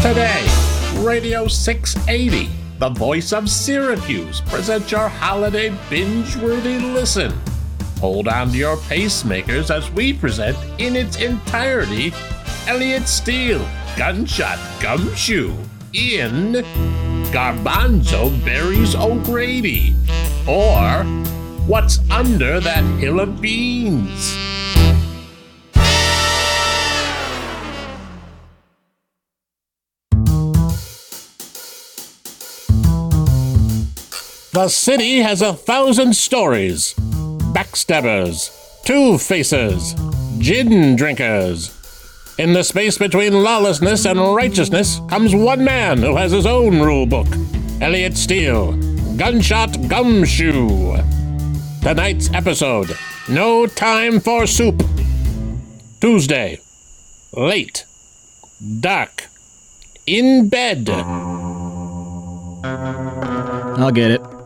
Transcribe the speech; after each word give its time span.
Today, 0.00 0.46
Radio 1.00 1.46
680, 1.46 2.48
the 2.78 2.88
voice 2.88 3.34
of 3.34 3.50
Syracuse, 3.50 4.40
presents 4.40 4.90
your 4.90 5.06
holiday 5.08 5.76
binge-worthy 5.90 6.78
listen. 6.78 7.38
Hold 7.98 8.26
on 8.26 8.52
to 8.52 8.56
your 8.56 8.78
pacemakers 8.78 9.68
as 9.70 9.90
we 9.90 10.14
present 10.14 10.56
in 10.80 10.96
its 10.96 11.16
entirety 11.20 12.10
Elliot 12.66 13.06
Steele, 13.06 13.68
Gunshot 13.98 14.58
Gumshoe, 14.80 15.54
in 15.92 16.64
Garbanzo 17.34 18.42
Buries 18.46 18.94
O'Grady, 18.94 19.94
or 20.48 21.04
What's 21.66 21.98
Under 22.10 22.60
That 22.60 22.84
Hill 22.98 23.20
of 23.20 23.42
Beans. 23.42 24.51
The 34.52 34.68
city 34.68 35.20
has 35.20 35.40
a 35.40 35.54
thousand 35.54 36.14
stories. 36.14 36.92
Backstabbers, 37.54 38.50
two 38.84 39.16
faces, 39.16 39.94
gin 40.38 40.94
drinkers. 40.94 41.70
In 42.36 42.52
the 42.52 42.62
space 42.62 42.98
between 42.98 43.32
lawlessness 43.32 44.04
and 44.04 44.20
righteousness 44.20 45.00
comes 45.08 45.34
one 45.34 45.64
man 45.64 46.02
who 46.02 46.16
has 46.16 46.32
his 46.32 46.44
own 46.44 46.82
rule 46.82 47.06
book 47.06 47.28
Elliot 47.80 48.14
Steele, 48.18 48.72
Gunshot 49.16 49.88
Gumshoe. 49.88 50.98
Tonight's 51.80 52.30
episode 52.34 52.94
No 53.30 53.66
Time 53.66 54.20
for 54.20 54.46
Soup. 54.46 54.82
Tuesday. 55.98 56.60
Late. 57.32 57.86
Dark. 58.80 59.28
In 60.06 60.50
bed. 60.50 60.90
I'll 63.78 63.90
get 63.90 64.10
it. 64.10 64.41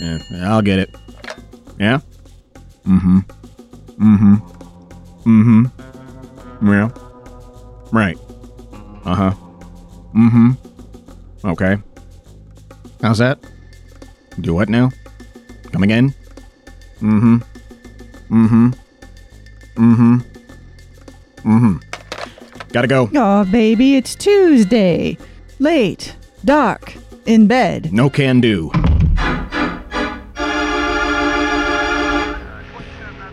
Yeah, 0.00 0.18
I'll 0.42 0.62
get 0.62 0.78
it. 0.78 0.94
Yeah? 1.78 2.00
Mm-hmm. 2.86 3.18
Mm-hmm. 3.98 4.34
Mm-hmm. 5.26 6.68
Yeah. 6.68 6.90
Right. 7.92 8.18
Uh-huh. 9.04 9.32
Mm-hmm. 10.14 10.50
Okay. 11.44 11.76
How's 13.02 13.18
that? 13.18 13.38
Do 14.40 14.54
what 14.54 14.68
now? 14.68 14.90
Come 15.72 15.82
again? 15.82 16.14
Mm-hmm. 17.00 17.36
Mm-hmm. 18.30 18.68
Mm-hmm. 19.76 20.16
Mm-hmm. 21.48 21.76
Gotta 22.72 22.88
go. 22.88 23.08
Aw, 23.14 23.44
baby, 23.44 23.96
it's 23.96 24.14
Tuesday. 24.14 25.16
Late, 25.58 26.16
dark, 26.44 26.94
in 27.24 27.46
bed. 27.46 27.92
No 27.92 28.10
can 28.10 28.40
do. 28.40 28.70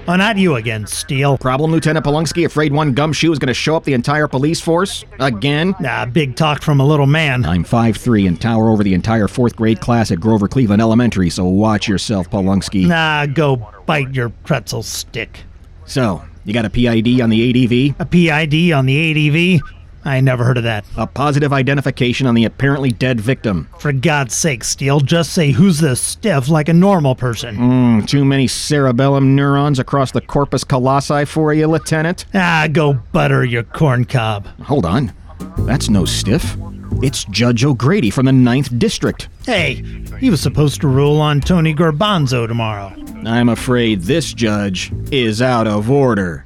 Oh, 0.06 0.18
not 0.18 0.38
you 0.38 0.56
again, 0.56 0.86
Steele. 0.86 1.38
Problem, 1.38 1.72
Lieutenant 1.72 2.06
Polonsky? 2.06 2.46
Afraid 2.46 2.74
one 2.74 2.92
gumshoe 2.92 3.32
is 3.32 3.40
gonna 3.40 3.54
show 3.54 3.78
up 3.78 3.86
the 3.86 3.94
entire 3.94 4.28
police 4.28 4.60
force? 4.60 5.06
Again? 5.20 5.74
Nah, 5.80 6.06
big 6.06 6.36
talk 6.36 6.62
from 6.62 6.82
a 6.82 6.86
little 6.86 7.06
man. 7.06 7.46
I'm 7.46 7.64
5'3 7.64 8.28
and 8.28 8.40
tower 8.40 8.70
over 8.70 8.84
the 8.84 8.94
entire 8.94 9.30
fourth 9.30 9.56
grade 9.56 9.80
class 9.80 10.12
at 10.12 10.20
Grover 10.20 10.50
Cleveland 10.50 10.82
Elementary, 10.82 11.30
so 11.30 11.46
watch 11.46 11.88
yourself, 11.88 12.30
Polonsky. 12.30 12.86
Nah, 12.86 13.28
go 13.28 13.66
bite 13.86 14.14
your 14.14 14.28
pretzel 14.28 14.84
stick. 14.84 15.40
So, 15.86 16.22
you 16.44 16.54
got 16.54 16.66
a 16.66 16.70
PID 16.70 17.22
on 17.22 17.30
the 17.30 17.50
ADV? 17.50 17.96
A 18.02 18.06
PID 18.06 18.74
on 18.74 18.86
the 18.86 18.98
ADV? 18.98 19.62
I 20.06 20.20
never 20.22 20.44
heard 20.44 20.58
of 20.58 20.64
that. 20.64 20.86
A 20.98 21.08
positive 21.08 21.54
identification 21.54 22.28
on 22.28 22.36
the 22.36 22.46
apparently 22.46 22.92
dead 22.92 23.22
victim. 23.22 23.70
For 23.80 23.94
God's 23.94 24.36
sake, 24.36 24.64
Steele, 24.64 25.00
just 25.00 25.34
say 25.34 25.52
who's 25.52 25.80
the 25.80 25.96
stiff 25.96 26.50
like 26.50 26.68
a 26.70 26.74
normal 26.74 27.16
person. 27.16 27.56
Mm, 27.56 28.08
too 28.08 28.26
many 28.26 28.48
cerebellum 28.48 29.36
neurons 29.36 29.80
across 29.80 30.12
the 30.12 30.22
corpus 30.22 30.64
colossi 30.64 31.26
for 31.26 31.54
you, 31.54 31.68
Lieutenant? 31.68 32.26
Ah, 32.34 32.68
go 32.72 32.94
butter 32.94 33.46
your 33.46 33.64
corn 33.64 34.04
cob. 34.06 34.46
Hold 34.64 34.86
on. 34.86 35.14
That's 35.60 35.90
no 35.90 36.06
stiff. 36.06 36.58
It's 37.02 37.26
Judge 37.26 37.64
O'Grady 37.64 38.10
from 38.10 38.26
the 38.26 38.32
Ninth 38.32 38.78
District. 38.78 39.28
Hey, 39.46 39.84
he 40.20 40.30
was 40.30 40.42
supposed 40.42 40.82
to 40.82 40.88
rule 40.88 41.20
on 41.20 41.42
Tony 41.42 41.74
Garbanzo 41.74 42.48
tomorrow. 42.48 42.94
I'm 43.26 43.50
afraid 43.50 44.02
this 44.02 44.34
judge 44.34 44.92
is 45.12 45.42
out 45.42 45.68
of 45.68 45.90
order. 45.90 46.46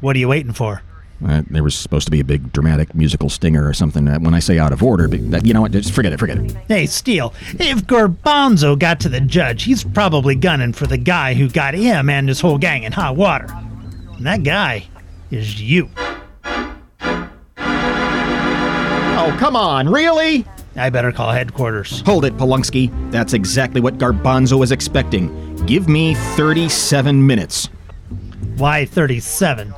What 0.00 0.16
are 0.16 0.18
you 0.18 0.28
waiting 0.28 0.52
for? 0.52 0.82
Uh, 1.26 1.42
there 1.50 1.62
was 1.62 1.74
supposed 1.74 2.06
to 2.06 2.10
be 2.10 2.20
a 2.20 2.24
big 2.24 2.52
dramatic 2.52 2.94
musical 2.94 3.28
stinger 3.30 3.66
or 3.66 3.72
something. 3.72 4.08
Uh, 4.08 4.18
when 4.18 4.34
I 4.34 4.38
say 4.40 4.58
out 4.58 4.72
of 4.72 4.82
order, 4.82 5.08
but 5.08 5.30
that, 5.30 5.46
you 5.46 5.54
know 5.54 5.60
what? 5.60 5.72
Just 5.72 5.92
forget 5.92 6.12
it. 6.12 6.18
Forget 6.18 6.38
it. 6.38 6.56
Hey, 6.68 6.86
Steele, 6.86 7.32
if 7.58 7.86
Garbanzo 7.86 8.78
got 8.78 9.00
to 9.00 9.08
the 9.08 9.20
judge, 9.20 9.62
he's 9.64 9.84
probably 9.84 10.34
gunning 10.34 10.72
for 10.72 10.86
the 10.86 10.98
guy 10.98 11.34
who 11.34 11.48
got 11.48 11.74
him 11.74 12.08
and 12.10 12.28
his 12.28 12.40
whole 12.40 12.58
gang 12.58 12.82
in 12.82 12.92
hot 12.92 13.16
water. 13.16 13.46
And 14.16 14.26
that 14.26 14.42
guy 14.42 14.86
is 15.30 15.60
you. 15.60 15.88
Oh, 19.24 19.36
come 19.38 19.54
on, 19.54 19.88
really? 19.88 20.44
I 20.74 20.90
better 20.90 21.12
call 21.12 21.30
headquarters. 21.30 22.00
Hold 22.00 22.24
it, 22.24 22.36
Polonsky. 22.36 22.90
That's 23.12 23.34
exactly 23.34 23.80
what 23.80 23.98
Garbanzo 23.98 24.58
was 24.58 24.72
expecting. 24.72 25.54
Give 25.66 25.88
me 25.88 26.14
37 26.14 27.24
minutes. 27.24 27.68
Why 28.56 28.84
37? 28.86 29.72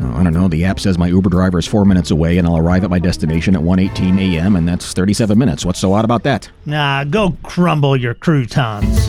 I 0.00 0.22
don't 0.22 0.32
know. 0.32 0.48
The 0.48 0.64
app 0.64 0.80
says 0.80 0.98
my 0.98 1.08
Uber 1.08 1.30
driver 1.30 1.58
is 1.58 1.66
four 1.66 1.84
minutes 1.84 2.10
away, 2.10 2.38
and 2.38 2.46
I'll 2.46 2.58
arrive 2.58 2.84
at 2.84 2.90
my 2.90 2.98
destination 2.98 3.54
at 3.56 3.62
1:18 3.62 4.18
a.m. 4.18 4.56
and 4.56 4.68
that's 4.68 4.92
37 4.92 5.38
minutes. 5.38 5.64
What's 5.64 5.78
so 5.78 5.92
odd 5.92 6.04
about 6.04 6.22
that? 6.24 6.48
Nah, 6.66 7.04
go 7.04 7.36
crumble 7.42 7.96
your 7.96 8.14
croutons. 8.14 9.08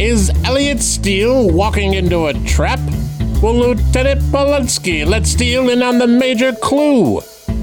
Is 0.00 0.30
Elliot 0.44 0.80
Steele 0.80 1.50
walking 1.50 1.94
into 1.94 2.26
a 2.26 2.34
trap? 2.44 2.80
Will 3.42 3.54
Lieutenant 3.54 4.20
Polonsky 4.32 5.06
let 5.06 5.26
Steele 5.26 5.68
in 5.70 5.82
on 5.82 5.98
the 5.98 6.06
major 6.06 6.52
clue? 6.52 7.20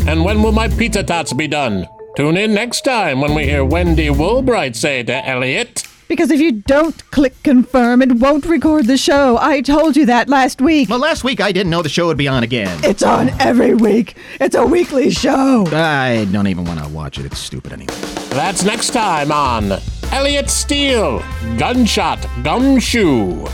And 0.07 0.23
when 0.23 0.41
will 0.43 0.51
my 0.51 0.67
pizza 0.67 1.03
tots 1.03 1.33
be 1.33 1.47
done? 1.47 1.87
Tune 2.15 2.37
in 2.37 2.53
next 2.53 2.81
time 2.81 3.21
when 3.21 3.33
we 3.33 3.45
hear 3.45 3.63
Wendy 3.63 4.07
Woolbright 4.07 4.75
say 4.75 5.03
to 5.03 5.27
Elliot. 5.27 5.87
Because 6.09 6.31
if 6.31 6.41
you 6.41 6.51
don't 6.51 7.09
click 7.11 7.41
confirm, 7.43 8.01
it 8.01 8.13
won't 8.13 8.45
record 8.45 8.87
the 8.87 8.97
show. 8.97 9.37
I 9.39 9.61
told 9.61 9.95
you 9.95 10.07
that 10.07 10.27
last 10.27 10.59
week. 10.59 10.89
Well, 10.89 10.97
last 10.97 11.23
week 11.23 11.39
I 11.39 11.51
didn't 11.51 11.69
know 11.69 11.83
the 11.83 11.87
show 11.87 12.07
would 12.07 12.17
be 12.17 12.27
on 12.27 12.41
again. 12.41 12.83
It's 12.83 13.03
on 13.03 13.29
every 13.39 13.75
week. 13.75 14.17
It's 14.41 14.55
a 14.55 14.65
weekly 14.65 15.11
show. 15.11 15.65
I 15.67 16.27
don't 16.31 16.47
even 16.47 16.65
want 16.65 16.83
to 16.83 16.89
watch 16.89 17.19
it. 17.19 17.25
It's 17.25 17.37
stupid 17.37 17.73
anyway. 17.73 17.93
That's 18.29 18.63
next 18.63 18.89
time 18.89 19.31
on 19.31 19.79
Elliot 20.11 20.49
Steele, 20.49 21.23
Gunshot 21.59 22.25
Gumshoe. 22.43 23.47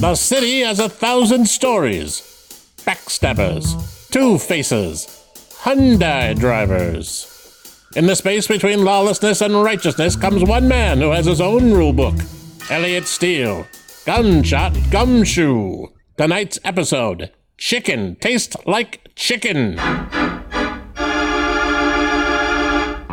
The 0.00 0.14
city 0.14 0.60
has 0.60 0.78
a 0.78 0.88
thousand 0.88 1.46
stories. 1.46 2.22
Backstabbers, 2.86 4.08
two 4.10 4.38
faces, 4.38 5.19
Hyundai 5.62 6.34
drivers. 6.38 7.26
In 7.94 8.06
the 8.06 8.16
space 8.16 8.46
between 8.46 8.82
lawlessness 8.82 9.42
and 9.42 9.62
righteousness 9.62 10.16
comes 10.16 10.42
one 10.42 10.66
man 10.66 11.02
who 11.02 11.10
has 11.10 11.26
his 11.26 11.38
own 11.38 11.72
rule 11.72 11.92
book 11.92 12.14
Elliot 12.70 13.06
Steele, 13.06 13.66
Gunshot 14.06 14.74
Gumshoe. 14.90 15.88
Tonight's 16.16 16.58
episode 16.64 17.30
Chicken 17.58 18.16
Taste 18.16 18.56
Like 18.66 19.14
Chicken. 19.16 19.76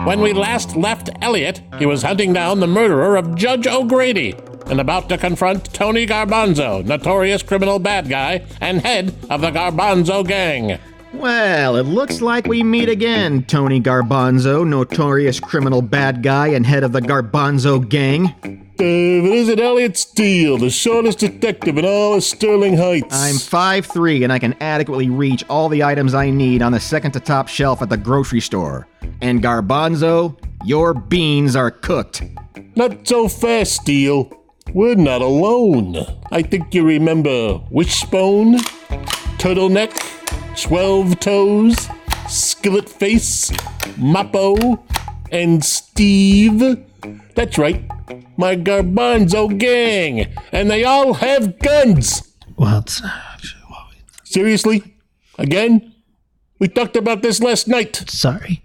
When 0.05 0.21
we 0.21 0.31
last 0.31 0.77
left 0.77 1.09
Elliot, 1.21 1.61
he 1.77 1.85
was 1.85 2.03
hunting 2.03 2.31
down 2.31 2.61
the 2.61 2.67
murderer 2.67 3.17
of 3.17 3.35
Judge 3.35 3.67
O'Grady 3.67 4.35
and 4.67 4.79
about 4.79 5.09
to 5.09 5.17
confront 5.17 5.73
Tony 5.73 6.07
Garbanzo, 6.07 6.85
notorious 6.85 7.43
criminal 7.43 7.77
bad 7.77 8.07
guy 8.07 8.45
and 8.61 8.79
head 8.79 9.13
of 9.29 9.41
the 9.41 9.51
Garbanzo 9.51 10.25
gang. 10.25 10.79
Well, 11.13 11.77
it 11.77 11.83
looks 11.83 12.21
like 12.21 12.47
we 12.47 12.63
meet 12.63 12.89
again, 12.89 13.43
Tony 13.45 13.79
Garbanzo, 13.81 14.67
notorious 14.67 15.39
criminal 15.39 15.81
bad 15.81 16.21
guy 16.21 16.47
and 16.47 16.65
head 16.65 16.83
of 16.83 16.91
the 16.91 17.01
Garbanzo 17.01 17.87
gang. 17.87 18.35
Uh, 18.43 18.47
David, 18.77 19.31
is 19.31 19.49
it 19.49 19.59
Elliot 19.59 19.97
Steele, 19.97 20.57
the 20.57 20.69
shortest 20.69 21.19
detective 21.19 21.77
in 21.77 21.85
all 21.85 22.13
of 22.15 22.23
Sterling 22.23 22.77
Heights? 22.77 23.15
I'm 23.15 23.35
5'3 23.35 24.23
and 24.23 24.31
I 24.31 24.37
can 24.37 24.55
adequately 24.61 25.09
reach 25.09 25.43
all 25.49 25.69
the 25.69 25.83
items 25.83 26.13
I 26.13 26.29
need 26.29 26.61
on 26.61 26.73
the 26.73 26.79
second 26.79 27.13
to 27.13 27.19
top 27.19 27.47
shelf 27.47 27.81
at 27.81 27.89
the 27.89 27.97
grocery 27.97 28.41
store. 28.41 28.87
And 29.21 29.41
Garbanzo, 29.41 30.37
your 30.63 30.93
beans 30.93 31.55
are 31.55 31.71
cooked. 31.71 32.21
Not 32.75 33.07
so 33.07 33.27
fast, 33.27 33.81
Steele. 33.81 34.31
We're 34.73 34.95
not 34.95 35.21
alone. 35.21 35.95
I 36.31 36.43
think 36.43 36.73
you 36.75 36.85
remember 36.85 37.59
Wishbone, 37.71 38.57
Turtleneck, 39.39 40.16
Twelve 40.57 41.19
Toes, 41.19 41.87
Skillet 42.27 42.89
Face, 42.89 43.51
Mappo, 43.97 44.83
and 45.31 45.63
Steve? 45.63 46.83
That's 47.35 47.57
right, 47.57 47.83
my 48.37 48.55
Garbanzo 48.55 49.55
gang, 49.57 50.33
and 50.51 50.69
they 50.69 50.83
all 50.83 51.13
have 51.15 51.59
guns. 51.59 52.35
What? 52.55 52.99
Seriously? 54.23 54.95
Again? 55.37 55.93
We 56.59 56.67
talked 56.67 56.95
about 56.95 57.21
this 57.21 57.39
last 57.39 57.67
night. 57.67 57.95
sorry. 58.09 58.63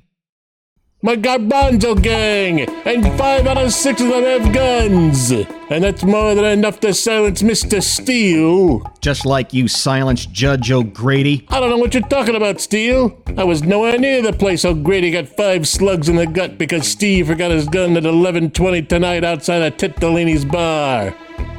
My 1.04 1.16
Garbanzo 1.16 2.00
gang, 2.00 2.60
and 2.60 3.04
five 3.19 3.44
out 3.49 3.58
of 3.58 3.72
six 3.72 4.00
of 4.00 4.06
them 4.06 4.22
have 4.22 4.54
guns. 4.54 5.32
And 5.32 5.82
that's 5.82 6.04
more 6.04 6.37
than 6.37 6.44
enough 6.44 6.78
to 6.78 6.94
silence 6.94 7.43
Mr. 7.43 7.82
Steele. 7.82 8.88
Just 9.00 9.26
like 9.26 9.52
you 9.52 9.66
silenced 9.66 10.31
Judge 10.32 10.70
O'Grady. 10.70 11.44
I 11.49 11.58
don't 11.58 11.70
know 11.70 11.78
what 11.78 11.93
you're 11.93 12.04
talking 12.04 12.37
about, 12.37 12.60
Steele. 12.60 13.20
I 13.37 13.43
was 13.43 13.64
nowhere 13.64 13.99
near 13.99 14.22
the 14.22 14.32
place 14.32 14.64
O'Grady 14.64 15.10
got 15.10 15.26
five 15.26 15.66
slugs 15.66 16.08
in 16.08 16.14
the 16.14 16.26
gut 16.26 16.56
because 16.56 16.87
Steve 16.87 17.26
forgot 17.26 17.50
his 17.50 17.66
gun 17.66 17.96
at 17.96 18.04
11:20 18.04 18.88
tonight 18.88 19.25
outside 19.25 19.62
of 19.62 19.76
Titolini's 19.76 20.44
bar. 20.44 21.12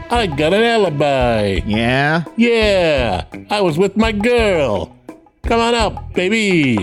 I 0.10 0.26
got 0.26 0.54
an 0.54 0.64
alibi. 0.64 1.60
Yeah? 1.66 2.24
Yeah, 2.38 3.26
I 3.50 3.60
was 3.60 3.78
with 3.78 3.98
my 3.98 4.14
girl. 4.14 4.96
Come 5.44 5.60
on 5.60 5.76
out, 5.76 6.14
baby. 6.14 6.80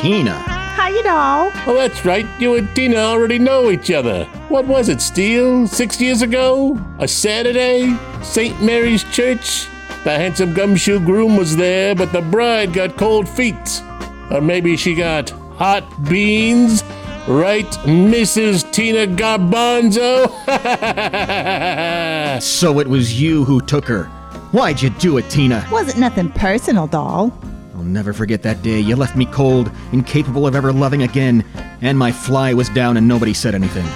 Tina. 0.00 0.32
How 0.34 0.88
you 0.88 1.02
know? 1.02 1.50
Oh, 1.66 1.74
that's 1.74 2.04
right. 2.04 2.26
You 2.38 2.56
and 2.56 2.68
Tina 2.76 2.96
already 2.96 3.38
know 3.38 3.70
each 3.70 3.90
other. 3.90 4.24
What 4.48 4.66
was 4.66 4.88
it, 4.88 5.00
Steele? 5.00 5.66
Six 5.66 6.00
years 6.00 6.22
ago? 6.22 6.78
A 6.98 7.08
Saturday? 7.08 7.96
St. 8.22 8.60
Mary's 8.62 9.02
Church? 9.04 9.66
The 10.04 10.10
handsome 10.12 10.52
gumshoe 10.54 11.00
groom 11.00 11.36
was 11.36 11.56
there, 11.56 11.94
but 11.94 12.12
the 12.12 12.20
bride 12.20 12.72
got 12.72 12.96
cold 12.96 13.28
feet. 13.28 13.82
Or 14.30 14.40
maybe 14.40 14.76
she 14.76 14.94
got 14.94 15.30
hot 15.56 15.84
beans? 16.08 16.84
Right, 17.26 17.66
Mrs. 17.84 18.70
Tina 18.72 19.06
Garbanzo? 19.06 20.30
So 22.42 22.80
it 22.80 22.86
was 22.86 23.18
you 23.20 23.44
who 23.46 23.60
took 23.62 23.86
her. 23.86 24.04
Why'd 24.52 24.82
you 24.82 24.90
do 24.90 25.16
it, 25.16 25.28
Tina? 25.30 25.66
Wasn't 25.72 25.98
nothing 25.98 26.30
personal, 26.30 26.86
doll. 26.86 27.32
I'll 27.76 27.82
never 27.82 28.14
forget 28.14 28.42
that 28.42 28.62
day. 28.62 28.80
You 28.80 28.96
left 28.96 29.16
me 29.16 29.26
cold, 29.26 29.70
incapable 29.92 30.46
of 30.46 30.54
ever 30.56 30.72
loving 30.72 31.02
again, 31.02 31.44
and 31.82 31.98
my 31.98 32.10
fly 32.10 32.54
was 32.54 32.70
down 32.70 32.96
and 32.96 33.06
nobody 33.06 33.34
said 33.34 33.54
anything. 33.54 33.86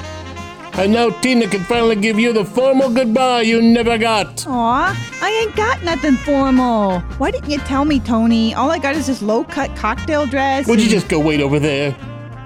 and 0.75 0.93
now 0.93 1.09
Tina 1.21 1.47
can 1.49 1.65
finally 1.65 1.97
give 1.97 2.19
you 2.19 2.33
the 2.35 2.45
formal 2.45 2.91
goodbye 2.91 3.41
you 3.41 3.63
never 3.63 3.97
got. 3.97 4.45
Aw, 4.47 5.19
I 5.23 5.31
ain't 5.31 5.57
got 5.57 5.83
nothing 5.83 6.17
formal. 6.17 7.01
Why 7.19 7.31
didn't 7.31 7.51
you 7.51 7.59
tell 7.61 7.87
me, 7.87 8.01
Tony? 8.01 8.53
All 8.55 8.71
I 8.71 8.79
got 8.79 8.95
is 8.97 9.07
this 9.07 9.23
low-cut 9.23 9.75
cocktail 9.77 10.27
dress. 10.27 10.67
Would 10.67 10.83
you 10.83 10.89
just 10.91 11.09
go 11.09 11.19
wait 11.19 11.41
over 11.41 11.59
there? 11.59 11.97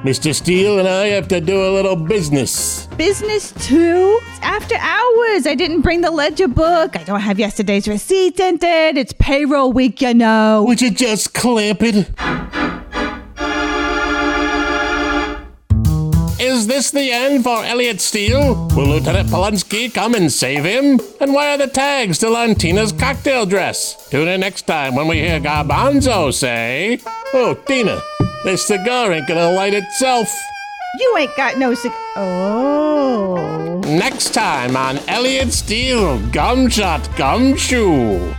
Mr. 0.05 0.35
Steele 0.35 0.79
and 0.79 0.87
I 0.87 1.07
have 1.07 1.29
to 1.29 1.41
do 1.41 1.67
a 1.67 1.71
little 1.73 1.97
business. 1.97 2.87
business 2.99 3.53
too? 3.67 4.21
It's 4.23 4.41
after 4.43 4.75
hours. 4.77 5.47
I 5.47 5.55
didn't 5.57 5.81
bring 5.81 6.03
the 6.03 6.11
ledger 6.11 6.47
book. 6.47 6.95
I 6.95 7.05
don't 7.05 7.21
have 7.21 7.39
yesterday's 7.39 7.89
receipts 7.89 8.39
it. 8.39 8.99
It's 8.99 9.15
payroll 9.15 9.73
week, 9.73 10.03
you 10.03 10.13
know. 10.13 10.63
Would 10.69 10.83
you 10.83 10.91
just 10.91 11.33
clamp 11.33 11.81
it? 11.83 12.11
Is 16.39 16.67
this 16.67 16.91
the 16.91 17.11
end 17.11 17.43
for 17.43 17.65
Elliot 17.65 18.03
Steele? 18.03 18.69
Will 18.77 18.89
Lieutenant 18.89 19.31
Polonsky 19.31 19.93
come 19.93 20.15
and 20.15 20.31
save 20.31 20.65
him? 20.65 21.01
And 21.19 21.33
why 21.33 21.55
are 21.55 21.59
the 21.59 21.67
tags 21.67 22.19
still 22.19 22.37
on 22.37 22.57
Tina's 22.57 22.93
cocktail 22.93 23.47
dress? 23.47 24.11
Tune 24.11 24.29
in 24.29 24.41
next 24.41 24.67
time 24.67 24.95
when 24.97 25.09
we 25.09 25.21
hear 25.21 25.41
Garbanzo 25.41 26.31
say, 26.35 27.01
Oh, 27.33 27.55
Tina, 27.67 28.03
this 28.45 28.67
cigar 28.67 29.13
ain't 29.13 29.27
gonna 29.27 29.51
light 29.53 29.75
itself. 29.75 30.29
You 31.01 31.17
ain't 31.19 31.37
got 31.37 31.59
no 31.59 31.75
cig- 31.75 31.93
Oh. 32.17 33.81
Next 33.87 34.33
time 34.35 34.77
on 34.77 34.99
Elliot 35.09 35.53
Steele 35.53 36.19
Gumshot 36.31 37.05
Gumshoe. 37.17 38.35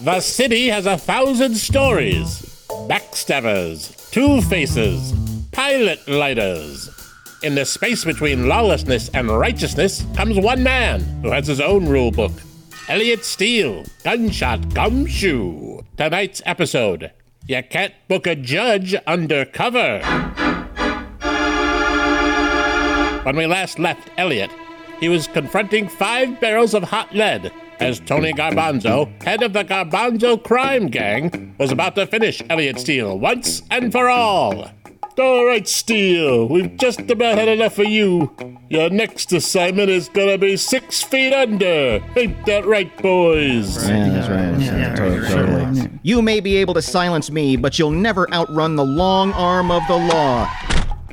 The 0.00 0.20
city 0.20 0.68
has 0.68 0.86
a 0.86 0.96
thousand 0.96 1.56
stories. 1.56 2.64
Backstabbers, 2.88 4.10
two 4.10 4.40
faces, 4.42 5.12
pilot 5.52 6.06
lighters. 6.08 6.88
In 7.40 7.54
the 7.54 7.64
space 7.64 8.04
between 8.04 8.48
lawlessness 8.48 9.10
and 9.10 9.28
righteousness 9.28 10.04
comes 10.16 10.36
one 10.38 10.60
man 10.64 11.00
who 11.22 11.30
has 11.30 11.46
his 11.46 11.60
own 11.60 11.86
rule 11.86 12.10
book. 12.10 12.32
Elliot 12.88 13.24
Steele, 13.24 13.84
Gunshot 14.02 14.74
Gumshoe. 14.74 15.82
Tonight's 15.96 16.42
episode. 16.44 17.12
You 17.46 17.62
can't 17.62 17.94
book 18.08 18.26
a 18.26 18.34
judge 18.34 18.94
undercover. 19.06 20.00
When 23.22 23.36
we 23.36 23.46
last 23.46 23.78
left 23.78 24.10
Elliot, 24.18 24.50
he 24.98 25.08
was 25.08 25.28
confronting 25.28 25.88
five 25.88 26.40
barrels 26.40 26.74
of 26.74 26.82
hot 26.82 27.14
lead 27.14 27.52
as 27.78 28.00
Tony 28.00 28.32
Garbanzo, 28.32 29.10
head 29.22 29.42
of 29.42 29.52
the 29.52 29.64
Garbanzo 29.64 30.42
crime 30.42 30.88
gang, 30.88 31.54
was 31.58 31.70
about 31.70 31.94
to 31.94 32.06
finish 32.06 32.42
Elliot 32.50 32.80
Steele 32.80 33.16
once 33.18 33.62
and 33.70 33.92
for 33.92 34.08
all. 34.08 34.70
All 35.18 35.46
right, 35.46 35.66
Steele, 35.66 36.46
we've 36.46 36.76
just 36.76 37.00
about 37.10 37.38
had 37.38 37.48
enough 37.48 37.80
of 37.80 37.86
you. 37.86 38.32
Your 38.68 38.88
next 38.88 39.32
assignment 39.32 39.90
is 39.90 40.08
gonna 40.08 40.38
be 40.38 40.56
six 40.56 41.02
feet 41.02 41.34
under. 41.34 42.00
Ain't 42.16 42.46
that 42.46 42.64
right, 42.66 42.96
boys? 43.02 43.88
Yeah, 43.88 44.10
that's 44.10 44.28
right. 44.28 44.60
Yeah, 44.60 44.94
Totally, 44.94 45.28
totally. 45.28 45.90
You 46.04 46.22
may 46.22 46.38
be 46.38 46.56
able 46.58 46.74
to 46.74 46.82
silence 46.82 47.32
me, 47.32 47.56
but 47.56 47.80
you'll 47.80 47.90
never 47.90 48.32
outrun 48.32 48.76
the 48.76 48.84
long 48.84 49.32
arm 49.32 49.72
of 49.72 49.82
the 49.88 49.96
law. 49.96 50.48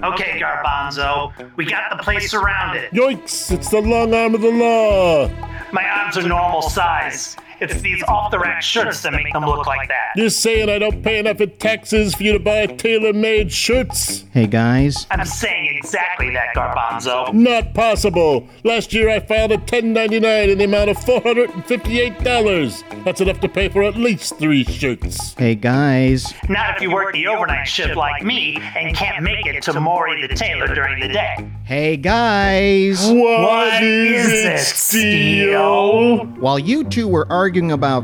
Okay, 0.04 0.40
Garbanzo, 0.40 1.34
we 1.56 1.66
got 1.66 1.90
the 1.90 2.04
place 2.04 2.30
surrounded. 2.30 2.92
Yoinks, 2.92 3.52
it's 3.52 3.70
the 3.70 3.82
long 3.82 4.14
arm 4.14 4.36
of 4.36 4.42
the 4.42 4.52
law. 4.52 5.30
My 5.72 5.84
arms 5.84 6.16
are 6.16 6.28
normal 6.28 6.62
size. 6.62 7.36
It's 7.62 7.80
these 7.82 8.04
off 8.04 8.32
the 8.32 8.40
rack 8.40 8.62
shirts 8.62 9.02
that 9.04 9.14
make 9.14 9.32
them 9.32 9.46
look 9.46 9.66
like 9.66 9.88
that. 9.88 10.12
You're 10.16 10.30
saying 10.30 10.70
I 10.70 10.78
don't 10.78 11.02
pay 11.02 11.20
enough 11.20 11.40
in 11.40 11.52
taxes 11.58 12.14
for 12.16 12.24
you 12.24 12.34
to 12.34 12.40
buy 12.40 12.66
tailor 12.66 13.14
made 13.14 13.52
shirts? 13.52 14.26
Hey 14.34 14.48
guys, 14.48 15.08
I'm 15.10 15.26
saying 15.26 15.74
exactly 15.78 16.30
that, 16.32 16.54
Garbanzo. 16.56 17.34
Not 17.34 17.74
possible. 17.74 18.48
Last 18.66 18.92
year 18.94 19.10
I 19.10 19.22
filed 19.22 19.52
a 19.52 19.56
1099 19.58 20.50
in 20.50 20.58
the 20.58 20.66
amount 20.66 20.90
of 20.90 20.98
$458. 20.98 23.04
That's 23.06 23.22
enough 23.22 23.40
to 23.40 23.48
pay 23.50 23.70
for 23.70 23.84
at 23.84 23.96
least 23.96 24.38
three 24.38 24.66
shirts. 24.66 25.34
hey 25.36 25.56
guys. 25.56 26.34
Not 26.50 26.76
if 26.76 26.82
you 26.82 26.92
work 26.92 27.14
the 27.14 27.28
overnight 27.28 27.68
shift 27.68 27.96
like 27.96 28.24
me 28.24 28.58
and 28.76 28.96
can't 28.96 29.24
make 29.24 29.46
it 29.46 29.64
to 29.64 29.80
Maury 29.80 30.28
the 30.28 30.36
tailor 30.36 30.68
during 30.74 31.00
the 31.00 31.08
day. 31.08 31.50
Hey 31.64 31.98
guys. 31.98 33.10
What 33.10 33.82
is 33.82 34.46
it, 34.46 34.60
Steele? 34.60 36.18
While 36.36 36.60
you 36.60 36.84
two 36.84 37.08
were 37.08 37.26
arguing 37.32 37.45
about 37.72 38.02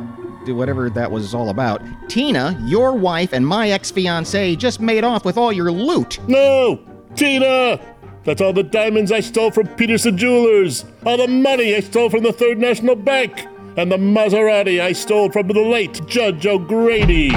whatever 0.48 0.90
that 0.90 1.12
was 1.12 1.34
all 1.34 1.50
about, 1.50 1.82
Tina, 2.10 2.60
your 2.66 2.94
wife, 2.94 3.34
and 3.34 3.46
my 3.46 3.72
ex 3.72 3.90
fiance 3.92 4.56
just 4.56 4.80
made 4.80 5.04
off 5.04 5.26
with 5.26 5.38
all 5.38 5.52
your 5.52 5.72
loot. 5.72 6.20
No! 6.28 6.80
Tina! 7.16 7.80
That's 8.24 8.40
all 8.40 8.54
the 8.54 8.64
diamonds 8.64 9.12
I 9.12 9.20
stole 9.22 9.50
from 9.50 9.68
Peterson 9.70 10.16
Jewelers, 10.18 10.86
all 11.06 11.18
the 11.18 11.28
money 11.28 11.76
I 11.76 11.80
stole 11.80 12.10
from 12.10 12.24
the 12.24 12.32
Third 12.32 12.60
National 12.60 12.96
Bank, 12.96 13.48
and 13.78 13.92
the 13.92 13.98
Maserati 13.98 14.80
I 14.80 14.94
stole 14.94 15.32
from 15.32 15.48
the 15.48 15.60
late 15.60 16.06
Judge 16.06 16.46
O'Grady. 16.46 17.32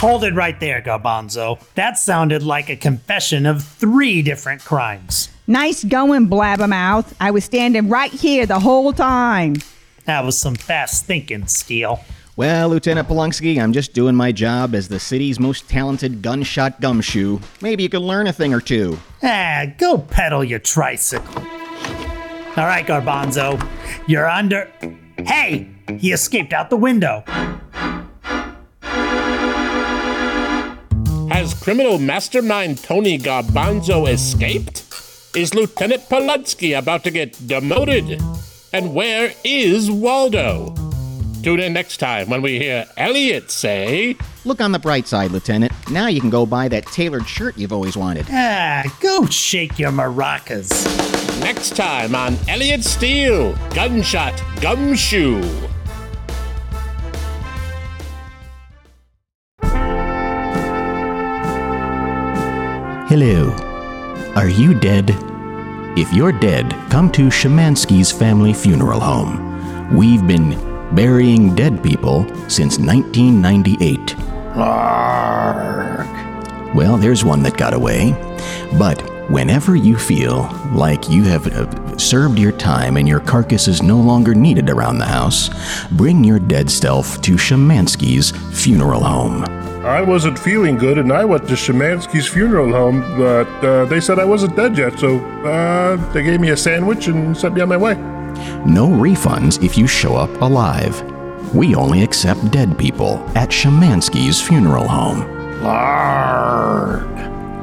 Hold 0.00 0.24
it 0.24 0.34
right 0.34 0.58
there, 0.60 0.80
Garbanzo. 0.80 1.60
That 1.74 1.98
sounded 1.98 2.42
like 2.42 2.70
a 2.70 2.76
confession 2.76 3.44
of 3.46 3.62
three 3.62 4.22
different 4.22 4.64
crimes. 4.64 5.28
Nice 5.46 5.82
going, 5.84 6.28
blabbermouth. 6.28 7.14
I 7.20 7.32
was 7.32 7.44
standing 7.44 7.88
right 7.88 8.12
here 8.12 8.46
the 8.46 8.60
whole 8.60 8.92
time. 8.92 9.56
That 10.08 10.24
was 10.24 10.38
some 10.38 10.54
fast 10.54 11.04
thinking, 11.04 11.46
Steele. 11.48 12.00
Well, 12.34 12.70
Lieutenant 12.70 13.06
Polonsky, 13.08 13.60
I'm 13.62 13.74
just 13.74 13.92
doing 13.92 14.14
my 14.14 14.32
job 14.32 14.74
as 14.74 14.88
the 14.88 14.98
city's 14.98 15.38
most 15.38 15.68
talented 15.68 16.22
gunshot 16.22 16.80
gumshoe. 16.80 17.40
Maybe 17.60 17.82
you 17.82 17.90
could 17.90 18.00
learn 18.00 18.26
a 18.26 18.32
thing 18.32 18.54
or 18.54 18.62
two. 18.62 18.98
Ah, 19.22 19.66
go 19.76 19.98
pedal 19.98 20.42
your 20.42 20.60
tricycle. 20.60 21.42
All 22.56 22.64
right, 22.64 22.86
Garbanzo, 22.86 23.62
you're 24.06 24.26
under. 24.26 24.72
Hey, 25.26 25.68
he 25.98 26.12
escaped 26.12 26.54
out 26.54 26.70
the 26.70 26.78
window. 26.78 27.22
Has 31.28 31.52
criminal 31.52 31.98
mastermind 31.98 32.82
Tony 32.82 33.18
Garbanzo 33.18 34.08
escaped? 34.08 34.84
Is 35.36 35.54
Lieutenant 35.54 36.08
Polonsky 36.08 36.78
about 36.78 37.04
to 37.04 37.10
get 37.10 37.46
demoted? 37.46 38.22
And 38.72 38.94
where 38.94 39.32
is 39.44 39.90
Waldo? 39.90 40.74
Tune 41.42 41.60
in 41.60 41.72
next 41.72 41.98
time 41.98 42.28
when 42.28 42.42
we 42.42 42.58
hear 42.58 42.86
Elliot 42.96 43.50
say, 43.50 44.16
Look 44.44 44.60
on 44.60 44.72
the 44.72 44.78
bright 44.78 45.06
side, 45.06 45.30
Lieutenant. 45.30 45.72
Now 45.90 46.08
you 46.08 46.20
can 46.20 46.30
go 46.30 46.44
buy 46.44 46.68
that 46.68 46.84
tailored 46.86 47.26
shirt 47.26 47.56
you've 47.56 47.72
always 47.72 47.96
wanted. 47.96 48.26
Ah, 48.30 48.84
go 49.00 49.24
shake 49.26 49.78
your 49.78 49.90
maracas. 49.90 50.70
Next 51.40 51.76
time 51.76 52.14
on 52.14 52.36
Elliot 52.48 52.84
Steele 52.84 53.54
Gunshot 53.70 54.42
Gumshoe. 54.60 55.40
Hello. 63.08 63.50
Are 64.36 64.48
you 64.50 64.74
dead? 64.74 65.27
If 65.98 66.12
you're 66.12 66.30
dead, 66.30 66.70
come 66.90 67.10
to 67.10 67.22
Shemansky's 67.22 68.12
family 68.12 68.52
funeral 68.52 69.00
home. 69.00 69.92
We've 69.92 70.24
been 70.24 70.50
burying 70.94 71.56
dead 71.56 71.82
people 71.82 72.22
since 72.48 72.78
1998. 72.78 74.16
Well, 76.72 76.98
there's 76.98 77.24
one 77.24 77.42
that 77.42 77.56
got 77.56 77.74
away. 77.74 78.12
But 78.78 79.02
whenever 79.28 79.74
you 79.74 79.98
feel 79.98 80.48
like 80.72 81.10
you 81.10 81.24
have 81.24 81.48
uh, 81.48 81.66
served 82.00 82.38
your 82.38 82.52
time 82.52 82.96
and 82.96 83.08
your 83.08 83.20
carcass 83.20 83.68
is 83.68 83.82
no 83.82 83.98
longer 83.98 84.34
needed 84.34 84.70
around 84.70 84.98
the 84.98 85.06
house, 85.06 85.50
bring 85.88 86.24
your 86.24 86.38
dead 86.38 86.70
self 86.70 87.20
to 87.22 87.32
Shemansky's 87.32 88.30
funeral 88.58 89.02
home. 89.02 89.44
I 89.84 90.02
wasn't 90.02 90.38
feeling 90.38 90.76
good, 90.76 90.98
and 90.98 91.12
I 91.12 91.24
went 91.24 91.48
to 91.48 91.54
Shemansky's 91.54 92.28
funeral 92.28 92.70
home, 92.70 93.00
but 93.16 93.48
uh, 93.64 93.84
they 93.86 94.00
said 94.00 94.18
I 94.18 94.24
wasn't 94.24 94.54
dead 94.54 94.76
yet, 94.76 94.98
so 94.98 95.18
uh, 95.44 95.96
they 96.12 96.22
gave 96.22 96.40
me 96.40 96.50
a 96.50 96.56
sandwich 96.56 97.06
and 97.06 97.36
sent 97.36 97.54
me 97.54 97.62
on 97.62 97.68
my 97.68 97.76
way. 97.76 97.94
No 98.66 98.88
refunds 98.88 99.62
if 99.64 99.78
you 99.78 99.86
show 99.86 100.14
up 100.14 100.42
alive. 100.42 101.02
We 101.54 101.74
only 101.74 102.02
accept 102.02 102.50
dead 102.50 102.76
people 102.78 103.18
at 103.34 103.48
Shemansky's 103.48 104.40
funeral 104.42 104.86
home. 104.86 105.20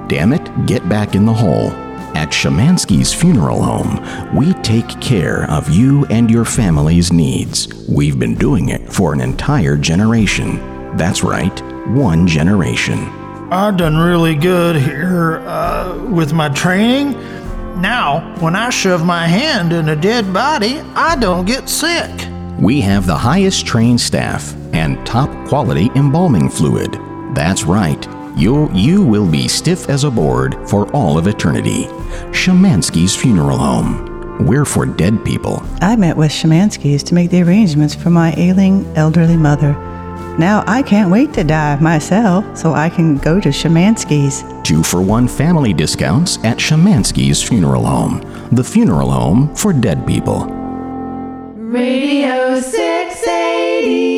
Damn 0.08 0.34
it, 0.34 0.66
get 0.66 0.88
back 0.90 1.16
in 1.16 1.26
the 1.26 1.34
hole. 1.34 1.85
At 2.16 2.30
Shemansky's 2.30 3.14
funeral 3.14 3.62
home, 3.62 4.34
we 4.34 4.54
take 4.64 5.02
care 5.02 5.52
of 5.52 5.70
you 5.70 6.06
and 6.06 6.32
your 6.32 6.46
family's 6.46 7.12
needs. 7.12 7.68
We've 7.90 8.18
been 8.18 8.36
doing 8.36 8.70
it 8.70 8.92
for 8.92 9.14
an 9.14 9.20
entire 9.20 9.76
generation. 9.76 10.96
That's 10.96 11.24
right, 11.24 11.54
one 11.90 12.26
generation. 12.26 13.00
I've 13.52 13.76
done 13.76 13.98
really 13.98 14.34
good 14.34 14.78
here 14.78 15.40
uh, 15.46 16.08
with 16.10 16.32
my 16.32 16.48
training. 16.50 17.12
Now, 17.82 18.36
when 18.40 18.56
I 18.56 18.70
shove 18.70 19.06
my 19.06 19.28
hand 19.28 19.74
in 19.74 19.90
a 19.90 19.96
dead 19.96 20.34
body, 20.34 20.80
I 20.96 21.18
don't 21.18 21.46
get 21.46 21.68
sick. 21.68 22.10
We 22.58 22.80
have 22.80 23.06
the 23.06 23.18
highest 23.18 23.68
trained 23.68 24.00
staff 24.00 24.56
and 24.74 25.06
top 25.06 25.30
quality 25.50 25.92
embalming 25.96 26.50
fluid. 26.50 26.94
That's 27.36 27.66
right. 27.66 28.08
You 28.36 28.70
you 28.74 29.02
will 29.02 29.30
be 29.30 29.48
stiff 29.48 29.88
as 29.90 30.04
a 30.04 30.12
board 30.12 30.58
for 30.68 30.92
all 30.92 31.18
of 31.18 31.28
eternity. 31.28 31.86
Shemansky's 32.32 33.16
funeral 33.16 33.58
home. 33.58 34.46
We're 34.46 34.66
for 34.66 34.86
dead 34.86 35.24
people. 35.24 35.64
I 35.80 35.96
met 35.96 36.18
with 36.18 36.32
Shemansky's 36.32 37.02
to 37.04 37.14
make 37.14 37.32
the 37.32 37.42
arrangements 37.42 37.96
for 37.96 38.10
my 38.10 38.34
ailing 38.36 38.86
elderly 38.98 39.38
mother. 39.38 39.72
Now 40.38 40.66
I 40.68 40.82
can't 40.82 41.10
wait 41.10 41.34
to 41.36 41.46
die 41.46 41.80
myself 41.80 42.58
so 42.58 42.74
I 42.74 42.90
can 42.90 43.18
go 43.18 43.40
to 43.40 43.50
Shemansky's. 43.50 44.44
Two 44.68 44.84
for 44.84 45.02
one 45.02 45.30
family 45.30 45.74
discounts 45.74 46.38
at 46.44 46.58
Shemansky's 46.58 47.42
funeral 47.42 47.86
home. 47.86 48.20
The 48.52 48.64
funeral 48.64 49.12
home 49.12 49.56
for 49.56 49.72
dead 49.72 50.06
people. 50.06 50.46
Radio 51.56 52.60
680. 52.60 54.15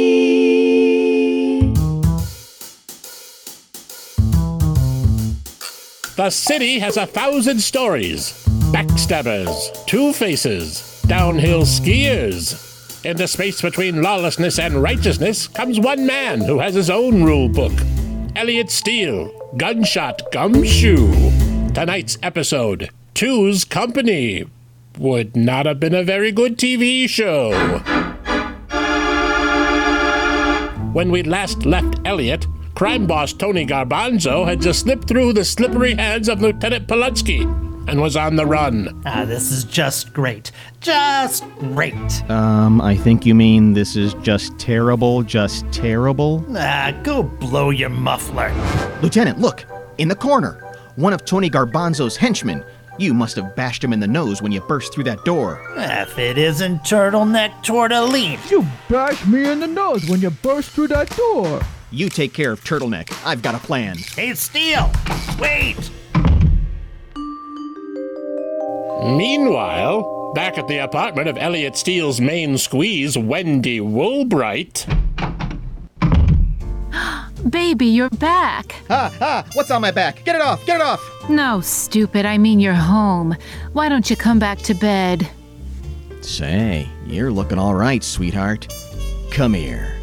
The 6.17 6.31
city 6.31 6.79
has 6.79 6.97
a 6.97 7.05
thousand 7.05 7.59
stories. 7.59 8.43
Backstabbers, 8.73 9.85
Two 9.85 10.11
Faces, 10.13 10.99
downhill 11.05 11.61
skiers. 11.61 13.05
In 13.05 13.17
the 13.17 13.27
space 13.27 13.61
between 13.61 14.01
lawlessness 14.01 14.57
and 14.57 14.81
righteousness 14.81 15.47
comes 15.47 15.79
one 15.79 16.07
man 16.07 16.41
who 16.41 16.57
has 16.57 16.73
his 16.73 16.89
own 16.89 17.23
rule 17.23 17.47
book. 17.47 17.71
Elliot 18.35 18.71
Steele, 18.71 19.31
Gunshot 19.57 20.31
Gumshoe. 20.31 21.13
Tonight's 21.75 22.17
episode, 22.23 22.89
Two's 23.13 23.63
Company. 23.63 24.45
Would 24.97 25.35
not 25.35 25.67
have 25.67 25.79
been 25.79 25.93
a 25.93 26.01
very 26.03 26.31
good 26.31 26.57
TV 26.57 27.07
show. 27.07 27.51
When 30.93 31.11
we 31.11 31.21
last 31.21 31.67
left 31.67 31.99
Elliot, 32.05 32.47
crime 32.77 33.07
boss 33.07 33.33
Tony 33.33 33.65
Garbanzo 33.65 34.45
had 34.45 34.61
just 34.61 34.81
slipped 34.81 35.07
through 35.07 35.33
the 35.33 35.43
slippery 35.43 35.95
hands 35.95 36.29
of 36.29 36.43
Lieutenant 36.43 36.87
Polutsky 36.87 37.41
and 37.89 37.99
was 37.99 38.15
on 38.15 38.35
the 38.35 38.45
run. 38.45 39.01
Ah, 39.03 39.25
this 39.25 39.51
is 39.51 39.63
just 39.63 40.13
great. 40.13 40.51
Just 40.79 41.43
great. 41.57 42.29
Um, 42.29 42.79
I 42.79 42.95
think 42.95 43.25
you 43.25 43.33
mean 43.33 43.73
this 43.73 43.95
is 43.95 44.13
just 44.21 44.59
terrible, 44.59 45.23
just 45.23 45.65
terrible? 45.71 46.45
Ah, 46.55 46.93
go 47.01 47.23
blow 47.23 47.71
your 47.71 47.89
muffler. 47.89 48.53
Lieutenant, 49.01 49.39
look! 49.39 49.65
In 49.97 50.07
the 50.07 50.15
corner! 50.15 50.63
One 50.97 51.13
of 51.13 51.25
Tony 51.25 51.49
Garbanzo's 51.49 52.15
henchmen. 52.15 52.63
You 52.99 53.15
must 53.15 53.35
have 53.37 53.55
bashed 53.55 53.83
him 53.83 53.91
in 53.91 53.99
the 53.99 54.07
nose 54.07 54.43
when 54.43 54.51
you 54.51 54.61
burst 54.61 54.93
through 54.93 55.05
that 55.05 55.25
door. 55.25 55.59
If 55.77 56.19
it 56.19 56.37
isn't 56.37 56.83
turtleneck 56.83 57.65
tortellini. 57.65 58.51
You 58.51 58.67
bashed 58.87 59.25
me 59.25 59.49
in 59.49 59.61
the 59.61 59.67
nose 59.67 60.07
when 60.07 60.21
you 60.21 60.29
burst 60.29 60.69
through 60.69 60.89
that 60.89 61.09
door. 61.17 61.59
You 61.89 62.09
take 62.09 62.33
care 62.33 62.51
of 62.51 62.63
Turtleneck. 62.63 63.13
I've 63.25 63.41
got 63.41 63.55
a 63.55 63.59
plan. 63.59 63.97
Hey, 63.97 64.33
Steele! 64.33 64.91
Wait! 65.39 65.89
Meanwhile, 69.15 70.33
back 70.33 70.57
at 70.57 70.67
the 70.67 70.79
apartment 70.79 71.29
of 71.29 71.37
Elliot 71.37 71.77
Steele's 71.77 72.19
main 72.19 72.57
squeeze, 72.57 73.17
Wendy 73.17 73.79
Woolbright. 73.79 74.85
Baby, 77.49 77.85
you're 77.85 78.09
back. 78.09 78.75
Ah, 78.89 79.15
ah, 79.21 79.45
what's 79.53 79.71
on 79.71 79.81
my 79.81 79.91
back? 79.91 80.25
Get 80.25 80.35
it 80.35 80.41
off, 80.41 80.65
get 80.65 80.81
it 80.81 80.81
off! 80.81 81.01
No, 81.29 81.61
stupid, 81.61 82.25
I 82.25 82.37
mean 82.37 82.59
you're 82.59 82.73
home. 82.73 83.35
Why 83.71 83.87
don't 83.87 84.09
you 84.09 84.17
come 84.17 84.39
back 84.39 84.57
to 84.59 84.73
bed? 84.73 85.29
Say, 86.21 86.89
you're 87.05 87.31
looking 87.31 87.59
all 87.59 87.75
right, 87.75 88.03
sweetheart. 88.03 88.67
Come 89.31 89.53
here. 89.53 89.96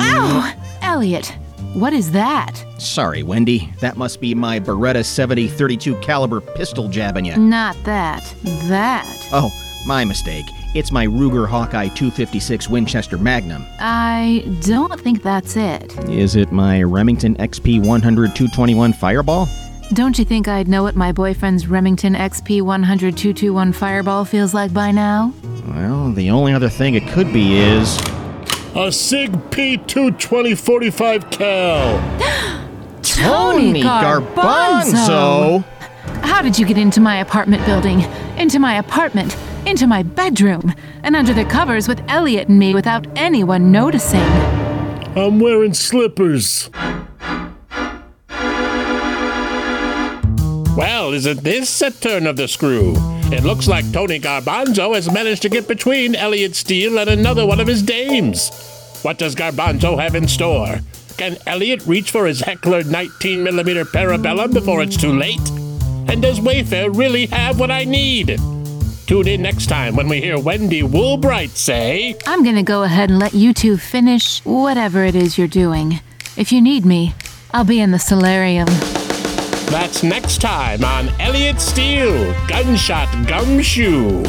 Ow! 0.00 0.54
Elliot, 0.80 1.26
what 1.74 1.92
is 1.92 2.10
that? 2.12 2.64
Sorry, 2.78 3.22
Wendy. 3.22 3.70
That 3.80 3.98
must 3.98 4.18
be 4.18 4.34
my 4.34 4.58
Beretta 4.58 5.04
70 5.04 5.46
32 5.48 5.94
caliber 5.96 6.40
pistol 6.40 6.88
jabbing 6.88 7.26
you. 7.26 7.36
Not 7.36 7.76
that. 7.84 8.34
That. 8.68 9.06
Oh, 9.30 9.50
my 9.86 10.06
mistake. 10.06 10.46
It's 10.74 10.90
my 10.90 11.06
Ruger 11.06 11.46
Hawkeye 11.46 11.88
256 11.88 12.66
Winchester 12.70 13.18
Magnum. 13.18 13.66
I 13.78 14.42
don't 14.62 14.98
think 14.98 15.22
that's 15.22 15.58
it. 15.58 15.92
Is 16.08 16.34
it 16.34 16.50
my 16.50 16.82
Remington 16.82 17.36
XP 17.36 17.84
100 17.84 18.34
221 18.34 18.94
Fireball? 18.94 19.48
Don't 19.92 20.18
you 20.18 20.24
think 20.24 20.48
I'd 20.48 20.68
know 20.68 20.82
what 20.82 20.96
my 20.96 21.12
boyfriend's 21.12 21.66
Remington 21.66 22.14
XP 22.14 22.62
100 22.62 23.14
221 23.14 23.74
Fireball 23.74 24.24
feels 24.24 24.54
like 24.54 24.72
by 24.72 24.90
now? 24.90 25.34
Well, 25.66 26.12
the 26.12 26.30
only 26.30 26.54
other 26.54 26.70
thing 26.70 26.94
it 26.94 27.06
could 27.08 27.30
be 27.30 27.58
is. 27.58 27.98
A 28.74 28.90
SIG 28.90 29.32
P220 29.50 30.56
45 30.56 31.30
cal. 31.30 31.98
Tony 33.02 33.82
Garbanzo! 33.82 35.62
How 36.22 36.40
did 36.40 36.58
you 36.58 36.64
get 36.64 36.78
into 36.78 37.00
my 37.02 37.16
apartment 37.16 37.62
building? 37.66 38.00
Into 38.38 38.58
my 38.58 38.78
apartment? 38.78 39.36
Into 39.66 39.86
my 39.86 40.02
bedroom? 40.02 40.72
And 41.02 41.14
under 41.14 41.34
the 41.34 41.44
covers 41.44 41.86
with 41.86 42.02
Elliot 42.08 42.48
and 42.48 42.58
me 42.58 42.72
without 42.72 43.06
anyone 43.14 43.70
noticing? 43.70 44.22
I'm 45.14 45.38
wearing 45.38 45.74
slippers. 45.74 46.70
Well, 50.76 51.12
isn't 51.12 51.44
this 51.44 51.82
a 51.82 51.90
turn 51.90 52.26
of 52.26 52.36
the 52.36 52.48
screw? 52.48 52.94
It 53.30 53.44
looks 53.44 53.68
like 53.68 53.90
Tony 53.92 54.18
Garbanzo 54.18 54.94
has 54.94 55.12
managed 55.12 55.42
to 55.42 55.50
get 55.50 55.68
between 55.68 56.14
Elliot 56.14 56.54
Steele 56.54 56.98
and 56.98 57.10
another 57.10 57.46
one 57.46 57.60
of 57.60 57.66
his 57.66 57.82
dames. 57.82 58.50
What 59.02 59.18
does 59.18 59.34
Garbanzo 59.34 60.00
have 60.00 60.14
in 60.14 60.26
store? 60.26 60.80
Can 61.18 61.36
Elliot 61.46 61.86
reach 61.86 62.10
for 62.10 62.26
his 62.26 62.40
Heckler 62.40 62.84
19mm 62.84 63.84
Parabellum 63.92 64.54
before 64.54 64.82
it's 64.82 64.96
too 64.96 65.12
late? 65.12 65.46
And 66.10 66.22
does 66.22 66.40
Wayfair 66.40 66.96
really 66.96 67.26
have 67.26 67.60
what 67.60 67.70
I 67.70 67.84
need? 67.84 68.38
Tune 69.06 69.28
in 69.28 69.42
next 69.42 69.66
time 69.66 69.94
when 69.94 70.08
we 70.08 70.22
hear 70.22 70.38
Wendy 70.38 70.80
Woolbright 70.80 71.50
say. 71.50 72.16
I'm 72.26 72.42
gonna 72.42 72.62
go 72.62 72.82
ahead 72.82 73.10
and 73.10 73.18
let 73.18 73.34
you 73.34 73.52
two 73.52 73.76
finish 73.76 74.42
whatever 74.46 75.04
it 75.04 75.14
is 75.14 75.36
you're 75.36 75.48
doing. 75.48 76.00
If 76.38 76.50
you 76.50 76.62
need 76.62 76.86
me, 76.86 77.14
I'll 77.52 77.64
be 77.64 77.80
in 77.80 77.90
the 77.90 77.98
solarium. 77.98 78.68
That's 79.72 80.02
next 80.02 80.42
time 80.42 80.84
on 80.84 81.08
Elliot 81.18 81.58
Steele, 81.58 82.34
Gunshot 82.46 83.08
Gumshoe. 83.26 84.22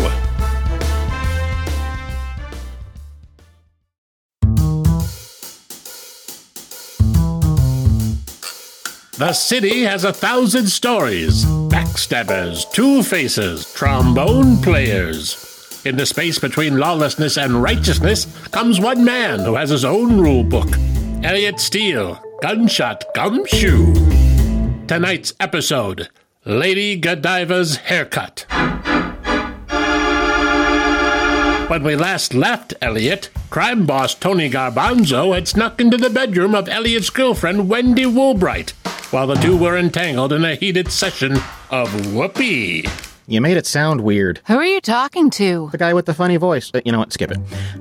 The 9.17 9.33
city 9.33 9.81
has 9.81 10.05
a 10.05 10.13
thousand 10.13 10.67
stories 10.67 11.43
backstabbers, 11.43 12.71
two 12.71 13.03
faces, 13.03 13.73
trombone 13.73 14.61
players. 14.61 15.81
In 15.83 15.97
the 15.97 16.05
space 16.05 16.39
between 16.39 16.77
lawlessness 16.77 17.37
and 17.37 17.61
righteousness 17.61 18.27
comes 18.51 18.79
one 18.79 19.03
man 19.03 19.41
who 19.41 19.55
has 19.55 19.71
his 19.71 19.83
own 19.83 20.21
rule 20.21 20.45
book 20.45 20.69
Elliot 21.21 21.59
Steele, 21.59 22.17
Gunshot 22.41 23.03
Gumshoe. 23.13 24.22
Tonight's 24.93 25.33
episode 25.39 26.07
Lady 26.45 26.95
Godiva's 26.95 27.77
Haircut. 27.77 28.45
When 31.67 31.81
we 31.81 31.95
last 31.95 32.35
left 32.35 32.75
Elliot, 32.79 33.31
crime 33.49 33.87
boss 33.87 34.13
Tony 34.13 34.51
Garbanzo 34.51 35.33
had 35.33 35.47
snuck 35.47 35.81
into 35.81 35.97
the 35.97 36.11
bedroom 36.11 36.53
of 36.53 36.69
Elliot's 36.69 37.09
girlfriend 37.09 37.69
Wendy 37.69 38.05
Woolbright 38.05 38.73
while 39.11 39.25
the 39.25 39.33
two 39.33 39.57
were 39.57 39.79
entangled 39.79 40.31
in 40.31 40.45
a 40.45 40.53
heated 40.53 40.91
session 40.91 41.37
of 41.71 42.13
whoopee. 42.13 42.85
You 43.25 43.39
made 43.39 43.55
it 43.55 43.65
sound 43.65 44.01
weird. 44.01 44.41
Who 44.47 44.57
are 44.57 44.65
you 44.65 44.81
talking 44.81 45.29
to? 45.31 45.69
The 45.71 45.77
guy 45.77 45.93
with 45.93 46.05
the 46.05 46.13
funny 46.13 46.35
voice. 46.35 46.69
Uh, 46.73 46.81
you 46.83 46.91
know 46.91 46.99
what? 46.99 47.13
Skip 47.13 47.31
it. 47.31 47.37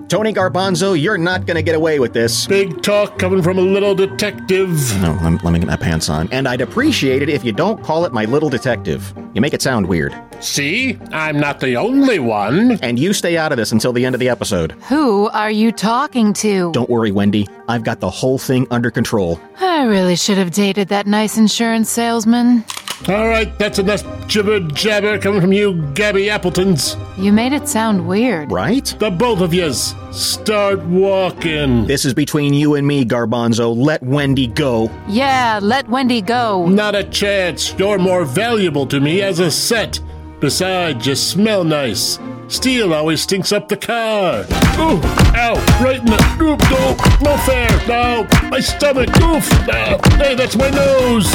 Tony 0.09 0.33
Garbanzo, 0.33 1.01
you're 1.01 1.19
not 1.19 1.47
going 1.47 1.57
to 1.57 1.63
get 1.63 1.75
away 1.75 1.99
with 1.99 2.13
this. 2.13 2.47
Big 2.47 2.81
talk 2.81 3.19
coming 3.19 3.43
from 3.43 3.59
a 3.59 3.63
little 3.63 3.93
detective. 3.95 4.69
No, 5.01 5.19
let, 5.21 5.43
let 5.43 5.53
me 5.53 5.59
get 5.59 5.67
my 5.67 5.77
pants 5.77 6.09
on. 6.09 6.29
And 6.31 6.47
I'd 6.47 6.61
appreciate 6.61 7.23
it 7.23 7.29
if 7.29 7.45
you 7.45 7.51
don't 7.51 7.83
call 7.83 8.05
it 8.05 8.13
my 8.13 8.25
little 8.25 8.49
detective. 8.51 9.13
You 9.35 9.41
make 9.41 9.53
it 9.53 9.63
sound 9.63 9.87
weird. 9.89 10.15
See? 10.39 10.97
I'm 11.11 11.41
not 11.41 11.59
the 11.59 11.77
only 11.77 12.21
one. 12.21 12.73
And 12.83 12.97
you 12.97 13.13
stay 13.13 13.37
out 13.37 13.51
of 13.51 13.59
this 13.59 13.73
until 13.73 13.93
the 13.93 14.05
end 14.05 14.15
of 14.15 14.21
the 14.21 14.29
episode. 14.29 14.73
Who 14.89 15.29
are 15.31 15.51
you 15.51 15.73
talking 15.73 16.33
to? 16.35 16.71
Don't 16.73 16.89
worry, 16.91 17.11
Wendy. 17.11 17.49
I've 17.69 17.83
got 17.83 17.99
the 17.99 18.11
whole 18.11 18.39
thing 18.39 18.67
under 18.71 18.93
control. 18.93 19.41
I 19.59 19.85
really 19.85 20.15
should 20.17 20.39
have 20.39 20.53
dated 20.53 20.89
that 20.89 21.07
nice 21.09 21.37
insurance 21.37 21.91
salesman. 21.91 22.65
All 23.09 23.27
right, 23.29 23.59
that's 23.59 23.79
enough 23.81 24.05
jibber 24.29 24.61
jabber 24.61 25.19
coming 25.19 25.41
from 25.41 25.53
you, 25.53 25.83
Gabby 25.95 26.31
Appletons. 26.31 26.97
You 27.19 27.33
made 27.33 27.53
it 27.53 27.69
sound 27.69 28.07
weird. 28.07 28.51
Right? 28.53 28.85
The 28.99 29.11
both 29.11 29.41
of 29.41 29.53
yous, 29.53 29.95
start 30.13 30.81
walking. 30.85 31.87
This 31.87 32.05
is 32.05 32.15
between 32.15 32.55
you 32.55 32.77
and 32.77 32.87
me, 32.87 33.05
Garbanzo. 33.05 33.77
Let 33.77 34.03
Wendy 34.03 34.47
go. 34.47 34.91
Yeah, 35.09 35.59
let 35.61 35.89
Wendy 35.89 36.23
go. 36.23 36.67
Not 36.67 36.95
a 36.95 37.05
chance. 37.05 37.75
You're 37.77 37.99
more 37.99 38.25
valuable 38.25 38.87
to 38.87 39.01
me 39.01 39.21
as 39.21 39.41
a 39.41 39.51
set. 39.51 39.99
Besides, 40.41 41.07
you 41.07 41.15
smell 41.17 41.65
nice. 41.65 42.19
Steele 42.49 42.93
always 42.95 43.23
stinks 43.23 43.51
up 43.51 43.69
the 43.69 43.77
car. 43.77 44.45
Ooh, 44.79 45.01
ow, 45.35 45.55
right 45.83 45.99
in 45.99 46.07
the, 46.07 46.37
oop, 46.41 46.61
no, 46.71 47.31
no 47.31 47.37
fair, 47.39 47.69
no, 47.89 48.27
my 48.51 48.61
stomach, 48.61 49.09
oof, 49.23 49.49
no, 49.67 49.99
hey, 50.19 50.35
that's 50.35 50.57
my 50.57 50.69
nose. 50.69 51.33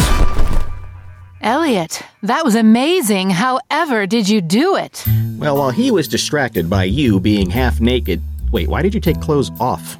Elliot, 1.48 2.02
that 2.24 2.44
was 2.44 2.56
amazing. 2.56 3.30
However, 3.30 4.06
did 4.06 4.28
you 4.28 4.42
do 4.42 4.76
it? 4.76 5.06
Well, 5.38 5.56
while 5.56 5.70
he 5.70 5.92
was 5.92 6.10
distracted 6.10 6.70
by 6.70 6.84
you 6.84 7.22
being 7.22 7.50
half 7.50 7.80
naked. 7.80 8.22
Wait, 8.52 8.68
why 8.68 8.82
did 8.82 8.94
you 8.94 9.00
take 9.00 9.22
clothes 9.22 9.50
off? 9.58 9.98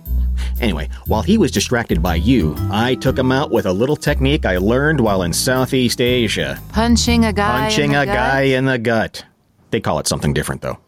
Anyway, 0.60 0.90
while 1.06 1.22
he 1.22 1.38
was 1.38 1.50
distracted 1.50 2.04
by 2.04 2.16
you, 2.16 2.54
I 2.70 2.96
took 2.96 3.18
him 3.18 3.32
out 3.32 3.50
with 3.50 3.66
a 3.66 3.72
little 3.72 3.96
technique 3.96 4.46
I 4.46 4.58
learned 4.58 5.00
while 5.00 5.24
in 5.24 5.32
Southeast 5.32 6.02
Asia. 6.02 6.60
Punching 6.74 7.24
a 7.24 7.32
guy. 7.32 7.70
Punching 7.70 7.86
in 7.86 7.92
the 7.92 8.02
a 8.02 8.06
gut? 8.08 8.16
guy 8.16 8.42
in 8.42 8.66
the 8.66 8.78
gut. 8.78 9.24
They 9.72 9.80
call 9.80 10.00
it 10.00 10.08
something 10.08 10.34
different, 10.34 10.62
though. 10.62 10.80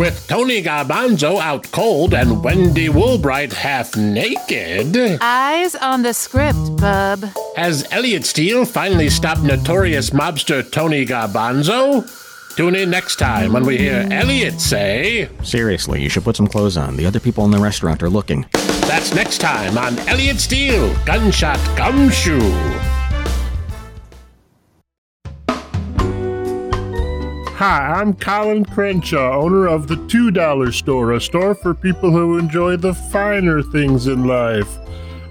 With 0.00 0.26
Tony 0.28 0.62
Garbanzo 0.62 1.38
out 1.40 1.70
cold 1.72 2.14
and 2.14 2.42
Wendy 2.42 2.88
Woolbright 2.88 3.52
half 3.52 3.94
naked, 3.98 4.96
Eyes 5.20 5.74
on 5.74 6.00
the 6.00 6.14
script, 6.14 6.56
bub. 6.78 7.22
has 7.54 7.86
Elliot 7.92 8.24
Steele 8.24 8.64
finally 8.64 9.10
stopped 9.10 9.42
notorious 9.42 10.08
mobster 10.08 10.62
Tony 10.72 11.04
Garbanzo? 11.04 12.08
Tune 12.56 12.76
in 12.76 12.88
next 12.88 13.16
time 13.16 13.52
when 13.52 13.66
we 13.66 13.76
hear 13.76 14.08
Elliot 14.10 14.58
say, 14.58 15.28
Seriously, 15.42 16.02
you 16.02 16.08
should 16.08 16.24
put 16.24 16.34
some 16.34 16.46
clothes 16.46 16.78
on. 16.78 16.96
The 16.96 17.04
other 17.04 17.20
people 17.20 17.44
in 17.44 17.50
the 17.50 17.58
restaurant 17.58 18.02
are 18.02 18.08
looking. 18.08 18.46
That's 18.52 19.14
next 19.14 19.36
time 19.42 19.76
on 19.76 19.98
Elliot 20.08 20.40
Steele, 20.40 20.94
Gunshot 21.04 21.58
Gumshoe. 21.76 22.89
Hi, 27.60 28.00
I'm 28.00 28.14
Colin 28.14 28.64
Crenshaw, 28.64 29.38
owner 29.38 29.66
of 29.66 29.86
the 29.86 29.96
$2 29.96 30.72
store, 30.72 31.12
a 31.12 31.20
store 31.20 31.54
for 31.54 31.74
people 31.74 32.10
who 32.10 32.38
enjoy 32.38 32.78
the 32.78 32.94
finer 32.94 33.60
things 33.62 34.06
in 34.06 34.24
life. 34.24 34.78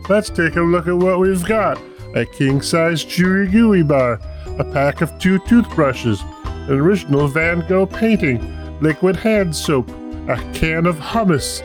Let's 0.10 0.30
take 0.30 0.56
a 0.56 0.62
look 0.62 0.88
at 0.88 0.96
what 0.96 1.18
we've 1.18 1.44
got 1.44 1.82
a 2.16 2.28
king 2.28 2.62
size 2.62 3.04
chewy 3.04 3.52
gooey 3.52 3.82
bar, 3.82 4.22
a 4.60 4.64
pack 4.64 5.02
of 5.02 5.18
two 5.18 5.40
toothbrushes, 5.48 6.22
an 6.46 6.74
original 6.74 7.28
Van 7.28 7.68
Gogh 7.68 7.88
painting, 7.88 8.40
liquid 8.80 9.16
hand 9.16 9.56
soap, 9.56 9.90
a 10.30 10.38
can 10.54 10.86
of 10.86 10.98
hummus, 10.98 11.64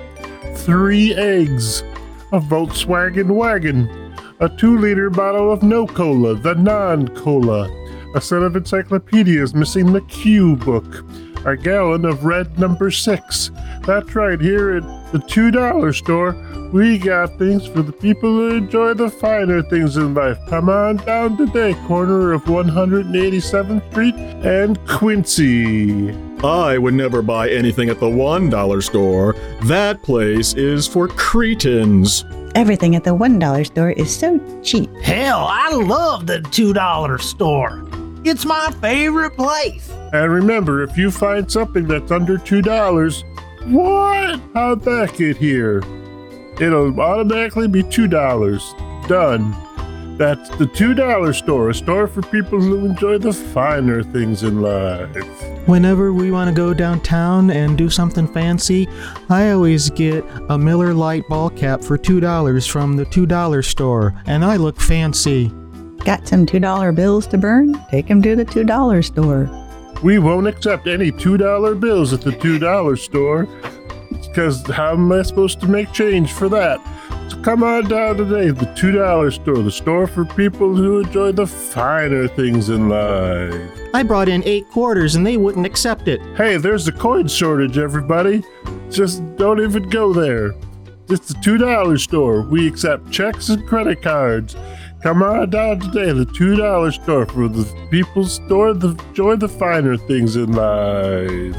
three 0.57 1.14
eggs, 1.14 1.83
a 2.33 2.40
Volkswagen 2.40 3.35
wagon, 3.35 4.16
a 4.40 4.48
two 4.48 4.79
liter 4.79 5.11
bottle 5.11 5.53
of 5.53 5.62
no 5.62 5.87
cola, 5.87 6.35
the 6.35 6.55
non 6.55 7.07
cola, 7.09 7.68
a 8.14 8.20
set 8.20 8.42
of 8.42 8.57
encyclopedias 8.57 9.55
missing 9.55 9.92
the 9.92 10.00
Q 10.03 10.57
book, 10.57 11.05
a 11.44 11.57
gallon 11.57 12.05
of 12.05 12.24
red 12.24 12.59
number 12.59 12.90
six. 12.90 13.50
That's 13.87 14.14
right, 14.14 14.40
here 14.40 14.77
at 14.77 15.12
the 15.12 15.18
$2 15.18 15.94
store, 15.94 16.35
we 16.72 16.98
got 16.98 17.38
things 17.38 17.66
for 17.66 17.83
the 17.83 17.92
people 17.92 18.31
who 18.31 18.57
enjoy 18.57 18.94
the 18.94 19.11
finer 19.11 19.62
things 19.62 19.96
in 19.96 20.14
life. 20.14 20.38
Come 20.48 20.68
on 20.68 20.96
down 20.96 21.37
today, 21.37 21.74
corner 21.87 22.33
of 22.33 22.42
187th 22.44 23.90
Street 23.90 24.14
and 24.14 24.79
Quincy. 24.88 26.12
I 26.42 26.79
would 26.79 26.94
never 26.94 27.22
buy 27.22 27.48
anything 27.50 27.88
at 27.90 28.00
the 28.00 28.07
$1 28.07 28.83
store. 28.83 29.35
That 29.64 30.03
place 30.03 30.55
is 30.55 30.87
for 30.87 31.09
cretins. 31.09 32.24
Everything 32.55 32.94
at 32.94 33.05
the 33.05 33.11
$1 33.11 33.66
store 33.66 33.90
is 33.90 34.14
so 34.14 34.61
cheap. 34.62 34.94
Hell, 35.03 35.46
I 35.48 35.72
love 35.72 36.27
the 36.27 36.40
$2 36.40 37.20
store. 37.20 37.85
It's 38.24 38.46
my 38.46 38.70
favorite 38.80 39.37
place. 39.37 39.90
And 40.12 40.32
remember, 40.32 40.82
if 40.82 40.96
you 40.96 41.10
find 41.10 41.50
something 41.50 41.87
that's 41.87 42.10
under 42.10 42.38
$2, 42.38 43.24
what? 43.66 44.40
How'd 44.54 44.82
that 44.82 45.14
get 45.14 45.37
here? 45.37 45.82
It'll 46.60 46.98
automatically 47.00 47.68
be 47.68 47.82
$2. 47.82 49.08
Done. 49.08 49.54
That's 50.16 50.48
the 50.56 50.66
$2 50.66 51.34
store, 51.34 51.70
a 51.70 51.74
store 51.74 52.06
for 52.06 52.22
people 52.22 52.60
who 52.60 52.87
enjoy 52.87 53.18
the 53.18 53.32
finer 53.32 54.02
things 54.02 54.44
in 54.44 54.62
life. 54.62 55.12
Whenever 55.66 56.12
we 56.12 56.30
want 56.30 56.48
to 56.48 56.54
go 56.54 56.72
downtown 56.72 57.50
and 57.50 57.76
do 57.76 57.90
something 57.90 58.28
fancy, 58.28 58.88
I 59.28 59.50
always 59.50 59.90
get 59.90 60.24
a 60.48 60.56
Miller 60.56 60.94
Lite 60.94 61.28
ball 61.28 61.50
cap 61.50 61.82
for 61.82 61.98
$2 61.98 62.70
from 62.70 62.96
the 62.96 63.04
$2 63.06 63.64
store, 63.64 64.14
and 64.26 64.44
I 64.44 64.56
look 64.56 64.80
fancy. 64.80 65.52
Got 66.05 66.29
some 66.29 66.45
$2 66.45 66.95
bills 66.95 67.27
to 67.29 67.38
burn? 67.38 67.81
Take 67.90 68.11
'em 68.11 68.21
to 68.23 68.37
the 68.37 68.45
$2 68.45 69.03
store. 69.03 69.49
We 70.03 70.19
won't 70.19 70.47
accept 70.47 70.87
any 70.87 71.11
$2 71.11 71.75
bills 71.75 72.12
at 72.12 72.21
the 72.21 72.33
$2 72.33 72.97
store. 72.97 73.49
Because 74.11 74.62
how 74.69 74.93
am 74.93 75.11
I 75.12 75.23
supposed 75.23 75.61
to 75.61 75.71
make 75.71 75.93
change 75.93 76.33
for 76.33 76.49
that? 76.51 76.79
So 77.29 77.38
come 77.38 77.62
on 77.62 77.88
down 77.88 78.17
today, 78.17 78.49
to 78.49 78.53
the 78.53 78.67
$2 78.75 79.31
store, 79.31 79.62
the 79.62 79.71
store 79.71 80.07
for 80.07 80.25
people 80.25 80.75
who 80.75 80.99
enjoy 80.99 81.33
the 81.33 81.47
finer 81.47 82.29
things 82.29 82.69
in 82.69 82.88
life. 82.88 83.71
I 83.95 84.03
brought 84.03 84.29
in 84.29 84.43
eight 84.45 84.69
quarters 84.71 85.14
and 85.14 85.27
they 85.27 85.37
wouldn't 85.37 85.64
accept 85.64 86.09
it. 86.09 86.21
Hey, 86.37 86.57
there's 86.59 86.87
a 86.88 86.93
coin 86.93 87.29
shortage, 87.29 87.79
everybody. 87.79 88.43
Just 88.90 89.23
don't 89.37 89.61
even 89.61 89.88
go 89.88 90.12
there. 90.12 90.53
It's 91.09 91.29
the 91.29 91.35
$2 91.35 91.97
store. 91.99 92.43
We 92.43 92.67
accept 92.67 93.11
checks 93.11 93.49
and 93.49 93.67
credit 93.67 94.03
cards. 94.03 94.57
Come 95.05 95.23
on 95.23 95.51
down 95.51 95.81
today, 95.81 96.12
the 96.12 96.25
$2 96.25 96.95
store 96.95 97.27
for 97.27 97.47
the 97.47 97.71
people's 97.90 98.33
store, 98.33 98.73
the 98.73 98.97
enjoy 99.09 99.37
the 99.37 99.51
finer 99.51 99.99
things 99.99 100.35
in 100.35 100.51
life. 100.53 101.55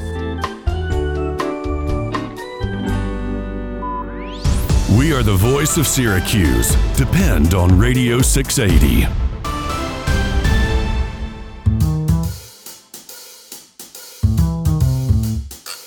We 4.97 5.13
are 5.13 5.21
the 5.21 5.37
voice 5.37 5.77
of 5.77 5.85
Syracuse. 5.85 6.75
Depend 6.97 7.53
on 7.53 7.77
Radio 7.77 8.19
680. 8.19 9.05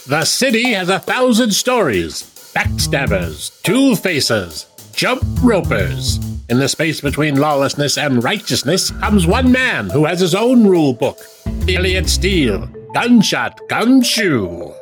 The 0.07 0.25
city 0.25 0.75
has 0.75 0.89
a 0.89 1.01
thousand 1.01 1.51
stories 1.51 2.23
backstabbers, 2.55 3.61
two 3.63 3.97
faces, 3.97 4.67
jump 4.93 5.25
ropers. 5.43 6.21
In 6.51 6.59
the 6.59 6.69
space 6.69 7.03
between 7.03 7.37
lawlessness 7.39 7.99
and 7.99 8.25
righteousness 8.25 8.91
comes 8.91 9.27
one 9.27 9.53
man 9.53 9.91
who 9.91 10.07
has 10.07 10.21
his 10.21 10.35
own 10.35 10.67
rule 10.67 10.95
book 10.95 11.19
Elliot 11.69 12.09
Steele, 12.09 12.67
Gunshot 12.95 13.61
Gumshoe. 13.69 14.73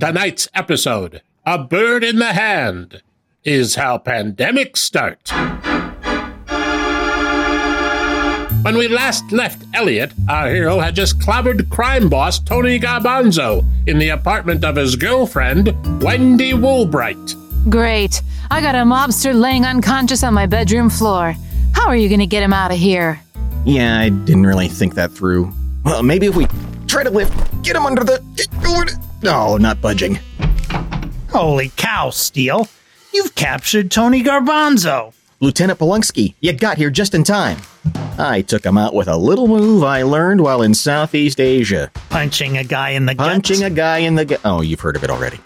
Tonight's 0.00 0.48
episode 0.52 1.22
A 1.46 1.58
Bird 1.58 2.02
in 2.02 2.16
the 2.18 2.32
Hand. 2.32 3.02
is 3.44 3.76
how 3.76 3.98
pandemics 3.98 4.78
start. 4.78 5.30
When 8.64 8.76
we 8.76 8.88
last 8.88 9.30
left 9.30 9.62
Elliot, 9.74 10.10
our 10.28 10.50
hero 10.50 10.80
had 10.80 10.96
just 10.96 11.20
clobbered 11.20 11.70
crime 11.70 12.08
boss 12.08 12.40
Tony 12.40 12.80
Garbanzo 12.80 13.64
in 13.86 13.98
the 14.00 14.08
apartment 14.08 14.64
of 14.64 14.74
his 14.74 14.96
girlfriend, 14.96 15.68
Wendy 16.02 16.52
Woolbright. 16.52 17.36
Great. 17.68 18.22
I 18.50 18.60
got 18.60 18.74
a 18.74 18.78
mobster 18.78 19.38
laying 19.38 19.64
unconscious 19.64 20.24
on 20.24 20.34
my 20.34 20.46
bedroom 20.46 20.88
floor. 20.90 21.34
How 21.74 21.88
are 21.88 21.96
you 21.96 22.08
gonna 22.08 22.26
get 22.26 22.42
him 22.42 22.52
out 22.52 22.72
of 22.72 22.78
here? 22.78 23.20
Yeah, 23.64 23.98
I 24.00 24.08
didn't 24.08 24.46
really 24.46 24.68
think 24.68 24.94
that 24.94 25.12
through. 25.12 25.52
Well, 25.84 26.02
maybe 26.02 26.26
if 26.26 26.34
we 26.36 26.46
try 26.86 27.04
to 27.04 27.10
lift, 27.10 27.32
get 27.62 27.76
him 27.76 27.86
under 27.86 28.02
the. 28.02 28.20
No, 29.22 29.58
not 29.58 29.80
budging. 29.80 30.18
Holy 31.30 31.70
cow, 31.76 32.10
Steele. 32.10 32.68
You've 33.12 33.34
captured 33.34 33.90
Tony 33.90 34.22
Garbanzo. 34.22 35.12
Lieutenant 35.40 35.78
Polonsky, 35.78 36.34
you 36.40 36.52
got 36.52 36.78
here 36.78 36.90
just 36.90 37.14
in 37.14 37.24
time. 37.24 37.58
I 38.18 38.42
took 38.42 38.64
him 38.64 38.76
out 38.76 38.94
with 38.94 39.08
a 39.08 39.16
little 39.16 39.48
move 39.48 39.82
I 39.82 40.02
learned 40.02 40.40
while 40.40 40.62
in 40.62 40.74
Southeast 40.74 41.40
Asia. 41.40 41.90
Punching 42.10 42.58
a 42.58 42.64
guy 42.64 42.90
in 42.90 43.06
the 43.06 43.14
gut. 43.14 43.26
Punching 43.26 43.62
a 43.62 43.70
guy 43.70 43.98
in 43.98 44.14
the 44.16 44.24
gut. 44.24 44.40
Oh, 44.44 44.60
you've 44.60 44.80
heard 44.80 44.96
of 44.96 45.04
it 45.04 45.10
already. 45.10 45.38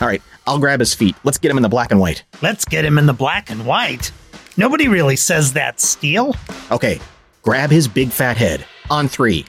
All 0.00 0.08
right, 0.08 0.22
I'll 0.48 0.58
grab 0.58 0.80
his 0.80 0.94
feet. 0.94 1.14
Let's 1.24 1.36
get 1.36 1.50
him 1.50 1.58
in 1.58 1.62
the 1.62 1.68
black 1.68 1.90
and 1.90 2.00
white. 2.00 2.24
Let's 2.40 2.64
get 2.64 2.82
him 2.82 2.96
in 2.96 3.04
the 3.04 3.12
black 3.12 3.50
and 3.50 3.66
white. 3.66 4.10
Nobody 4.56 4.88
really 4.88 5.14
says 5.14 5.52
that, 5.52 5.78
Steele. 5.78 6.34
Okay, 6.70 7.00
grab 7.42 7.70
his 7.70 7.86
big 7.86 8.08
fat 8.08 8.38
head. 8.38 8.64
On 8.88 9.08
three. 9.08 9.44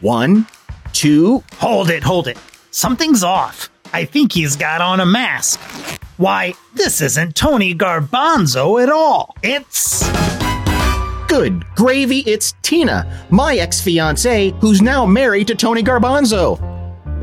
One, 0.00 0.48
two. 0.92 1.44
Hold 1.58 1.88
it, 1.88 2.02
hold 2.02 2.26
it. 2.26 2.36
Something's 2.72 3.22
off. 3.22 3.70
I 3.92 4.04
think 4.04 4.32
he's 4.32 4.56
got 4.56 4.80
on 4.80 4.98
a 4.98 5.06
mask. 5.06 5.60
Why, 6.16 6.54
this 6.74 7.00
isn't 7.00 7.36
Tony 7.36 7.72
Garbanzo 7.72 8.82
at 8.82 8.90
all. 8.90 9.36
It's. 9.44 10.02
Good 11.28 11.64
gravy, 11.76 12.24
it's 12.26 12.54
Tina, 12.62 13.24
my 13.30 13.54
ex 13.54 13.80
fiancee, 13.80 14.52
who's 14.60 14.82
now 14.82 15.06
married 15.06 15.46
to 15.46 15.54
Tony 15.54 15.84
Garbanzo. 15.84 16.58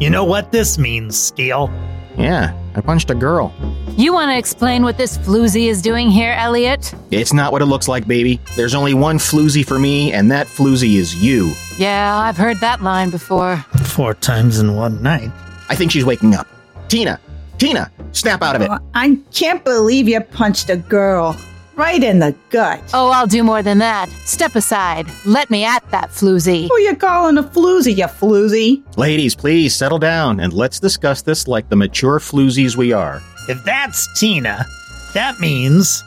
You 0.01 0.09
know 0.09 0.23
what 0.23 0.53
this 0.53 0.77
means, 0.77 1.19
Steele? 1.19 1.69
Yeah, 2.17 2.53
I 2.77 2.81
punched 2.81 3.09
a 3.09 3.15
girl. 3.15 3.51
You 3.97 4.13
want 4.13 4.29
to 4.29 4.37
explain 4.37 4.83
what 4.83 4.99
this 4.99 5.17
floozy 5.17 5.67
is 5.67 5.81
doing 5.81 6.11
here, 6.11 6.33
Elliot? 6.33 6.93
It's 7.09 7.33
not 7.33 7.51
what 7.51 7.63
it 7.63 7.65
looks 7.65 7.87
like, 7.87 8.07
baby. 8.07 8.39
There's 8.55 8.75
only 8.75 8.93
one 8.93 9.17
floozy 9.17 9.65
for 9.65 9.79
me, 9.79 10.13
and 10.13 10.29
that 10.29 10.45
floozy 10.45 10.97
is 10.97 11.15
you. 11.15 11.53
Yeah, 11.79 12.15
I've 12.15 12.37
heard 12.37 12.57
that 12.57 12.83
line 12.83 13.09
before. 13.09 13.57
Four 13.83 14.13
times 14.13 14.59
in 14.59 14.75
one 14.75 15.01
night. 15.01 15.31
I 15.69 15.75
think 15.75 15.91
she's 15.91 16.05
waking 16.05 16.35
up. 16.35 16.45
Tina, 16.87 17.19
Tina, 17.57 17.91
snap 18.11 18.43
out 18.43 18.55
of 18.55 18.61
it. 18.61 18.69
Oh, 18.71 18.77
I 18.93 19.17
can't 19.33 19.65
believe 19.65 20.07
you 20.07 20.21
punched 20.21 20.69
a 20.69 20.77
girl 20.77 21.35
right 21.77 22.03
in 22.03 22.19
the 22.19 22.35
gut. 22.49 22.81
Oh, 22.93 23.09
I'll 23.11 23.27
do 23.27 23.43
more 23.43 23.61
than 23.61 23.77
that. 23.77 24.09
Step 24.25 24.55
aside. 24.55 25.07
Let 25.25 25.49
me 25.49 25.63
at 25.63 25.89
that 25.91 26.09
floozy. 26.09 26.67
Who 26.67 26.79
you 26.79 26.95
calling 26.95 27.37
a 27.37 27.43
floozy, 27.43 27.95
you 27.95 28.05
floozy? 28.05 28.83
Ladies, 28.97 29.35
please 29.35 29.75
settle 29.75 29.99
down 29.99 30.39
and 30.39 30.51
let's 30.51 30.79
discuss 30.79 31.21
this 31.21 31.47
like 31.47 31.69
the 31.69 31.75
mature 31.75 32.19
floozies 32.19 32.75
we 32.75 32.91
are. 32.91 33.21
If 33.47 33.63
that's 33.63 34.07
Tina, 34.19 34.65
that 35.13 35.39
means. 35.39 36.03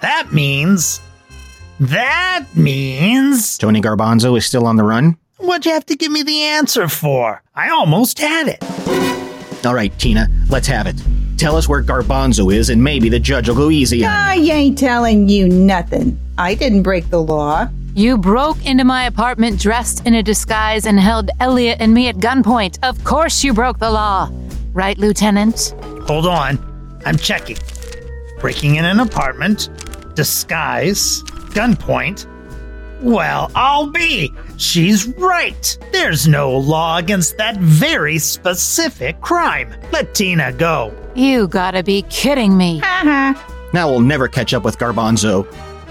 That 0.00 0.32
means. 0.32 1.00
That 1.78 2.46
means. 2.54 3.58
Tony 3.58 3.80
Garbanzo 3.80 4.36
is 4.36 4.46
still 4.46 4.66
on 4.66 4.76
the 4.76 4.84
run? 4.84 5.16
What'd 5.38 5.66
you 5.66 5.72
have 5.72 5.86
to 5.86 5.96
give 5.96 6.10
me 6.10 6.22
the 6.22 6.42
answer 6.42 6.88
for? 6.88 7.42
I 7.54 7.70
almost 7.70 8.18
had 8.18 8.48
it. 8.48 9.66
All 9.66 9.74
right, 9.74 9.96
Tina, 9.98 10.28
let's 10.48 10.66
have 10.66 10.86
it. 10.86 11.00
Tell 11.36 11.56
us 11.56 11.68
where 11.68 11.82
Garbanzo 11.82 12.54
is, 12.54 12.70
and 12.70 12.82
maybe 12.82 13.08
the 13.08 13.18
judge 13.18 13.48
will 13.48 13.56
go 13.56 13.70
easy 13.70 14.04
on 14.04 14.10
him. 14.10 14.16
I 14.16 14.34
ain't 14.36 14.78
telling 14.78 15.28
you 15.28 15.48
nothing. 15.48 16.18
I 16.38 16.54
didn't 16.54 16.82
break 16.82 17.10
the 17.10 17.20
law. 17.20 17.68
You 17.94 18.18
broke 18.18 18.64
into 18.66 18.84
my 18.84 19.04
apartment 19.04 19.60
dressed 19.60 20.04
in 20.06 20.14
a 20.14 20.22
disguise 20.22 20.84
and 20.86 20.98
held 20.98 21.30
Elliot 21.40 21.78
and 21.80 21.94
me 21.94 22.08
at 22.08 22.16
gunpoint. 22.16 22.78
Of 22.82 23.02
course 23.04 23.44
you 23.44 23.52
broke 23.52 23.78
the 23.78 23.90
law. 23.90 24.30
Right, 24.72 24.98
Lieutenant? 24.98 25.74
Hold 26.08 26.26
on. 26.26 26.58
I'm 27.06 27.16
checking. 27.16 27.56
Breaking 28.40 28.76
in 28.76 28.84
an 28.84 28.98
apartment, 28.98 29.68
disguise, 30.14 31.22
gunpoint. 31.54 32.26
Well, 33.00 33.50
I'll 33.54 33.86
be. 33.86 34.32
She's 34.56 35.06
right. 35.18 35.78
There's 35.92 36.28
no 36.28 36.56
law 36.56 36.98
against 36.98 37.36
that 37.38 37.56
very 37.56 38.18
specific 38.18 39.20
crime. 39.20 39.74
Let 39.92 40.14
Tina 40.14 40.52
go. 40.52 40.94
You 41.14 41.48
gotta 41.48 41.82
be 41.82 42.02
kidding 42.02 42.56
me. 42.56 42.78
Haha. 42.78 43.40
Now 43.72 43.90
we'll 43.90 44.00
never 44.00 44.28
catch 44.28 44.54
up 44.54 44.64
with 44.64 44.78
Garbanzo. 44.78 45.46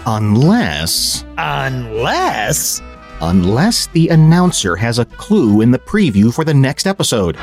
Unless. 0.05 1.25
Unless. 1.37 2.81
Unless 3.21 3.87
the 3.87 4.09
announcer 4.09 4.75
has 4.75 4.99
a 4.99 5.05
clue 5.05 5.61
in 5.61 5.71
the 5.71 5.79
preview 5.79 6.33
for 6.33 6.43
the 6.43 6.53
next 6.53 6.87
episode. 6.87 7.35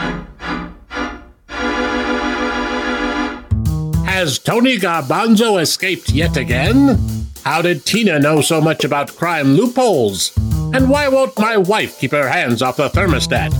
Has 4.04 4.38
Tony 4.38 4.76
Garbanzo 4.76 5.60
escaped 5.60 6.10
yet 6.10 6.36
again? 6.36 6.98
How 7.44 7.62
did 7.62 7.86
Tina 7.86 8.18
know 8.18 8.42
so 8.42 8.60
much 8.60 8.84
about 8.84 9.16
crime 9.16 9.54
loopholes? 9.54 10.32
And 10.72 10.88
why 10.88 11.08
won't 11.08 11.36
my 11.36 11.56
wife 11.56 11.98
keep 11.98 12.12
her 12.12 12.28
hands 12.28 12.62
off 12.62 12.76
the 12.76 12.88
thermostat? 12.88 13.52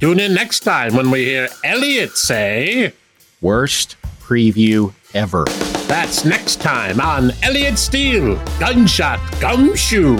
Tune 0.00 0.20
in 0.20 0.34
next 0.34 0.60
time 0.60 0.94
when 0.94 1.10
we 1.10 1.24
hear 1.24 1.48
Elliot 1.64 2.16
say, 2.18 2.92
Worst 3.40 3.96
preview 4.20 4.92
ever. 5.14 5.44
That's 5.86 6.26
next 6.26 6.60
time 6.60 7.00
on 7.00 7.32
Elliot 7.42 7.78
Steele 7.78 8.36
Gunshot 8.58 9.18
Gumshoe. 9.40 10.16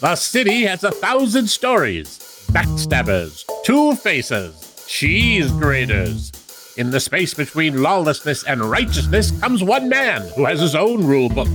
The 0.00 0.16
city 0.16 0.62
has 0.62 0.84
a 0.84 0.90
thousand 0.90 1.48
stories 1.48 2.18
backstabbers, 2.50 3.44
two 3.64 3.94
faces, 3.96 4.84
cheese 4.88 5.50
graters. 5.52 6.32
In 6.74 6.90
the 6.90 7.00
space 7.00 7.34
between 7.34 7.82
lawlessness 7.82 8.44
and 8.44 8.62
righteousness 8.62 9.30
comes 9.40 9.62
one 9.62 9.90
man 9.90 10.22
who 10.34 10.46
has 10.46 10.58
his 10.58 10.74
own 10.74 11.06
rule 11.06 11.28
book 11.28 11.48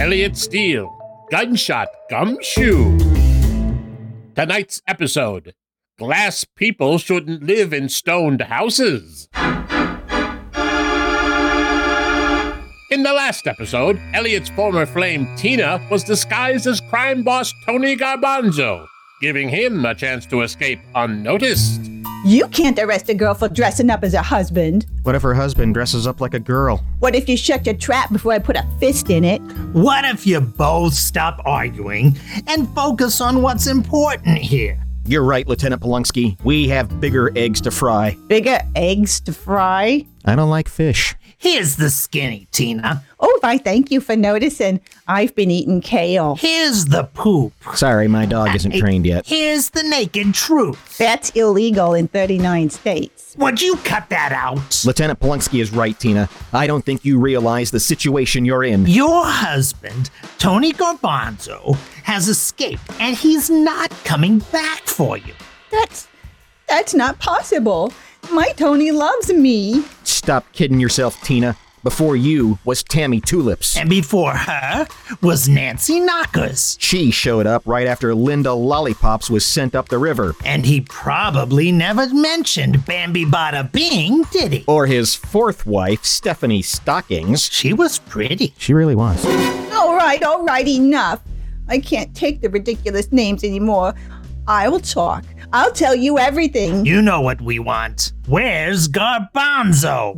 Elliot 0.00 0.34
Steele, 0.34 0.90
Gunshot 1.30 1.88
Gumshoe. 2.08 2.96
Tonight's 4.34 4.80
episode 4.86 5.52
Glass 5.98 6.44
people 6.44 6.96
shouldn't 6.96 7.42
live 7.42 7.74
in 7.74 7.90
stoned 7.90 8.40
houses. 8.42 9.28
In 12.90 13.02
the 13.02 13.12
last 13.12 13.46
episode, 13.46 14.00
Elliot's 14.14 14.48
former 14.50 14.86
flame 14.86 15.28
Tina 15.36 15.86
was 15.90 16.02
disguised 16.02 16.66
as 16.66 16.80
crime 16.88 17.22
boss 17.22 17.52
Tony 17.66 17.94
Garbanzo, 17.94 18.86
giving 19.20 19.50
him 19.50 19.84
a 19.84 19.94
chance 19.94 20.24
to 20.26 20.40
escape 20.42 20.80
unnoticed. 20.94 21.90
You 22.26 22.48
can't 22.48 22.76
arrest 22.80 23.08
a 23.08 23.14
girl 23.14 23.34
for 23.34 23.48
dressing 23.48 23.88
up 23.88 24.02
as 24.02 24.12
a 24.12 24.20
husband. 24.20 24.86
What 25.04 25.14
if 25.14 25.22
her 25.22 25.32
husband 25.32 25.74
dresses 25.74 26.08
up 26.08 26.20
like 26.20 26.34
a 26.34 26.40
girl? 26.40 26.84
What 26.98 27.14
if 27.14 27.28
you 27.28 27.36
shut 27.36 27.64
your 27.64 27.76
trap 27.76 28.10
before 28.10 28.32
I 28.32 28.40
put 28.40 28.56
a 28.56 28.66
fist 28.80 29.10
in 29.10 29.22
it? 29.22 29.40
What 29.72 30.04
if 30.04 30.26
you 30.26 30.40
both 30.40 30.92
stop 30.92 31.40
arguing 31.44 32.18
and 32.48 32.68
focus 32.74 33.20
on 33.20 33.42
what's 33.42 33.68
important 33.68 34.38
here? 34.38 34.76
You're 35.06 35.22
right, 35.22 35.46
Lieutenant 35.46 35.80
Polonsky. 35.80 36.36
We 36.42 36.66
have 36.66 37.00
bigger 37.00 37.30
eggs 37.36 37.60
to 37.60 37.70
fry. 37.70 38.16
Bigger 38.26 38.58
eggs 38.74 39.20
to 39.20 39.32
fry? 39.32 40.04
I 40.24 40.34
don't 40.34 40.50
like 40.50 40.68
fish. 40.68 41.14
Here's 41.38 41.76
the 41.76 41.90
skinny, 41.90 42.48
Tina. 42.50 43.04
Oh, 43.20 43.40
I 43.42 43.58
thank 43.58 43.90
you 43.90 44.00
for 44.00 44.16
noticing. 44.16 44.80
I've 45.06 45.34
been 45.34 45.50
eating 45.50 45.80
kale. 45.80 46.36
Here's 46.36 46.86
the 46.86 47.04
poop. 47.04 47.52
Sorry, 47.74 48.08
my 48.08 48.24
dog 48.26 48.54
isn't 48.54 48.76
trained 48.76 49.04
yet. 49.06 49.26
Here's 49.26 49.70
the 49.70 49.82
naked 49.82 50.32
truth. 50.34 50.96
That's 50.96 51.30
illegal 51.30 51.94
in 51.94 52.08
39 52.08 52.70
states. 52.70 53.34
Would 53.38 53.60
you 53.60 53.76
cut 53.78 54.08
that 54.08 54.32
out? 54.32 54.82
Lieutenant 54.86 55.20
Polonsky 55.20 55.60
is 55.60 55.72
right, 55.72 55.98
Tina. 55.98 56.28
I 56.54 56.66
don't 56.66 56.84
think 56.84 57.04
you 57.04 57.18
realize 57.18 57.70
the 57.70 57.80
situation 57.80 58.46
you're 58.46 58.64
in. 58.64 58.86
Your 58.86 59.24
husband, 59.26 60.10
Tony 60.38 60.72
Garbanzo, 60.72 61.76
has 62.04 62.28
escaped 62.28 62.82
and 62.98 63.14
he's 63.14 63.50
not 63.50 63.90
coming 64.04 64.38
back 64.52 64.82
for 64.84 65.18
you. 65.18 65.34
That's 65.70 66.08
that's 66.68 66.94
not 66.94 67.18
possible. 67.18 67.92
My 68.32 68.52
Tony 68.56 68.90
loves 68.90 69.32
me. 69.32 69.84
Stop 70.04 70.50
kidding 70.52 70.80
yourself, 70.80 71.20
Tina. 71.22 71.56
Before 71.82 72.16
you 72.16 72.58
was 72.64 72.82
Tammy 72.82 73.20
Tulips. 73.20 73.76
And 73.76 73.88
before 73.88 74.32
her 74.32 74.88
was 75.22 75.48
Nancy 75.48 76.00
Knockers. 76.00 76.76
She 76.80 77.12
showed 77.12 77.46
up 77.46 77.62
right 77.64 77.86
after 77.86 78.12
Linda 78.12 78.52
Lollipops 78.52 79.30
was 79.30 79.46
sent 79.46 79.76
up 79.76 79.88
the 79.88 79.98
river. 79.98 80.34
And 80.44 80.66
he 80.66 80.80
probably 80.80 81.70
never 81.70 82.12
mentioned 82.12 82.84
Bambi 82.84 83.24
Bada 83.24 83.70
Bing, 83.70 84.24
did 84.32 84.52
he? 84.52 84.64
Or 84.66 84.86
his 84.86 85.14
fourth 85.14 85.64
wife, 85.64 86.04
Stephanie 86.04 86.62
Stockings. 86.62 87.48
She 87.52 87.72
was 87.72 88.00
pretty. 88.00 88.52
She 88.58 88.74
really 88.74 88.96
was. 88.96 89.24
All 89.72 89.94
right, 89.94 90.22
all 90.24 90.42
right, 90.44 90.66
enough. 90.66 91.20
I 91.68 91.78
can't 91.78 92.14
take 92.16 92.40
the 92.40 92.50
ridiculous 92.50 93.12
names 93.12 93.44
anymore. 93.44 93.94
I 94.48 94.68
will 94.68 94.80
talk. 94.80 95.24
I'll 95.52 95.72
tell 95.72 95.94
you 95.94 96.18
everything. 96.18 96.86
You 96.86 97.02
know 97.02 97.20
what 97.20 97.40
we 97.40 97.58
want. 97.58 98.12
Where's 98.26 98.88
Garbanzo? 98.88 100.14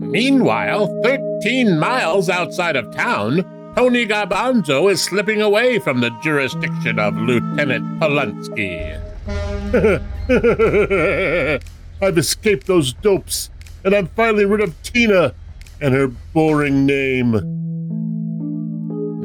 Meanwhile, 0.00 1.00
13 1.02 1.78
miles 1.78 2.28
outside 2.28 2.76
of 2.76 2.94
town, 2.94 3.42
Tony 3.74 4.06
Garbanzo 4.06 4.90
is 4.90 5.02
slipping 5.02 5.40
away 5.42 5.78
from 5.78 6.00
the 6.00 6.10
jurisdiction 6.22 6.98
of 6.98 7.16
Lieutenant 7.16 8.00
Polonsky. 8.00 9.00
I've 12.02 12.18
escaped 12.18 12.66
those 12.66 12.92
dopes, 12.92 13.50
and 13.84 13.94
I'm 13.94 14.08
finally 14.08 14.44
rid 14.44 14.60
of 14.60 14.80
Tina 14.82 15.34
and 15.80 15.94
her 15.94 16.08
boring 16.08 16.86
name. 16.86 17.63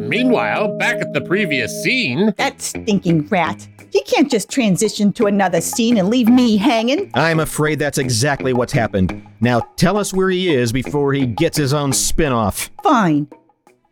Meanwhile, 0.10 0.78
back 0.78 0.98
at 1.02 1.14
the 1.14 1.22
previous 1.22 1.72
scene, 1.84 2.34
That 2.38 2.62
stinking 2.62 3.28
rat. 3.28 3.68
He 3.92 4.02
can't 4.04 4.30
just 4.30 4.50
transition 4.50 5.14
to 5.14 5.26
another 5.26 5.62
scene 5.62 5.98
and 5.98 6.10
leave 6.10 6.30
me 6.30 6.58
hanging. 6.58 7.10
I'm 7.14 7.40
afraid 7.40 7.80
that's 7.80 7.98
exactly 7.98 8.54
what's 8.54 8.74
happened. 8.74 9.26
Now 9.40 9.62
tell 9.78 9.98
us 9.98 10.14
where 10.14 10.30
he 10.30 10.54
is 10.54 10.72
before 10.72 11.14
he 11.14 11.26
gets 11.26 11.58
his 11.58 11.74
own 11.74 11.94
spin 11.94 12.32
off. 12.32 12.70
Fine. 12.84 13.28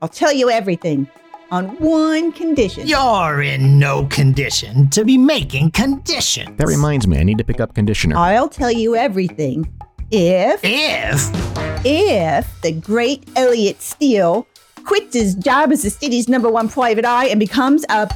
I'll 0.01 0.09
tell 0.09 0.33
you 0.33 0.49
everything. 0.49 1.07
On 1.49 1.67
one 1.77 2.31
condition. 2.33 2.87
You're 2.87 3.41
in 3.41 3.79
no 3.79 4.05
condition 4.07 4.89
to 4.89 5.05
be 5.05 5.17
making 5.17 5.71
conditions. 5.71 6.57
That 6.57 6.67
reminds 6.67 7.07
me, 7.07 7.17
I 7.19 7.23
need 7.23 7.37
to 7.37 7.43
pick 7.45 7.61
up 7.61 7.73
conditioner. 7.73 8.17
I'll 8.17 8.49
tell 8.49 8.71
you 8.71 8.95
everything. 8.95 9.71
If. 10.11 10.59
If. 10.63 11.85
If 11.85 12.61
the 12.61 12.73
great 12.73 13.29
Elliot 13.35 13.81
Steele 13.81 14.45
quits 14.87 15.13
his 15.13 15.35
job 15.35 15.71
as 15.71 15.83
the 15.83 15.89
city's 15.91 16.27
number 16.27 16.49
one 16.49 16.69
private 16.69 17.05
eye 17.05 17.27
and 17.27 17.39
becomes 17.39 17.85
a 17.89 18.09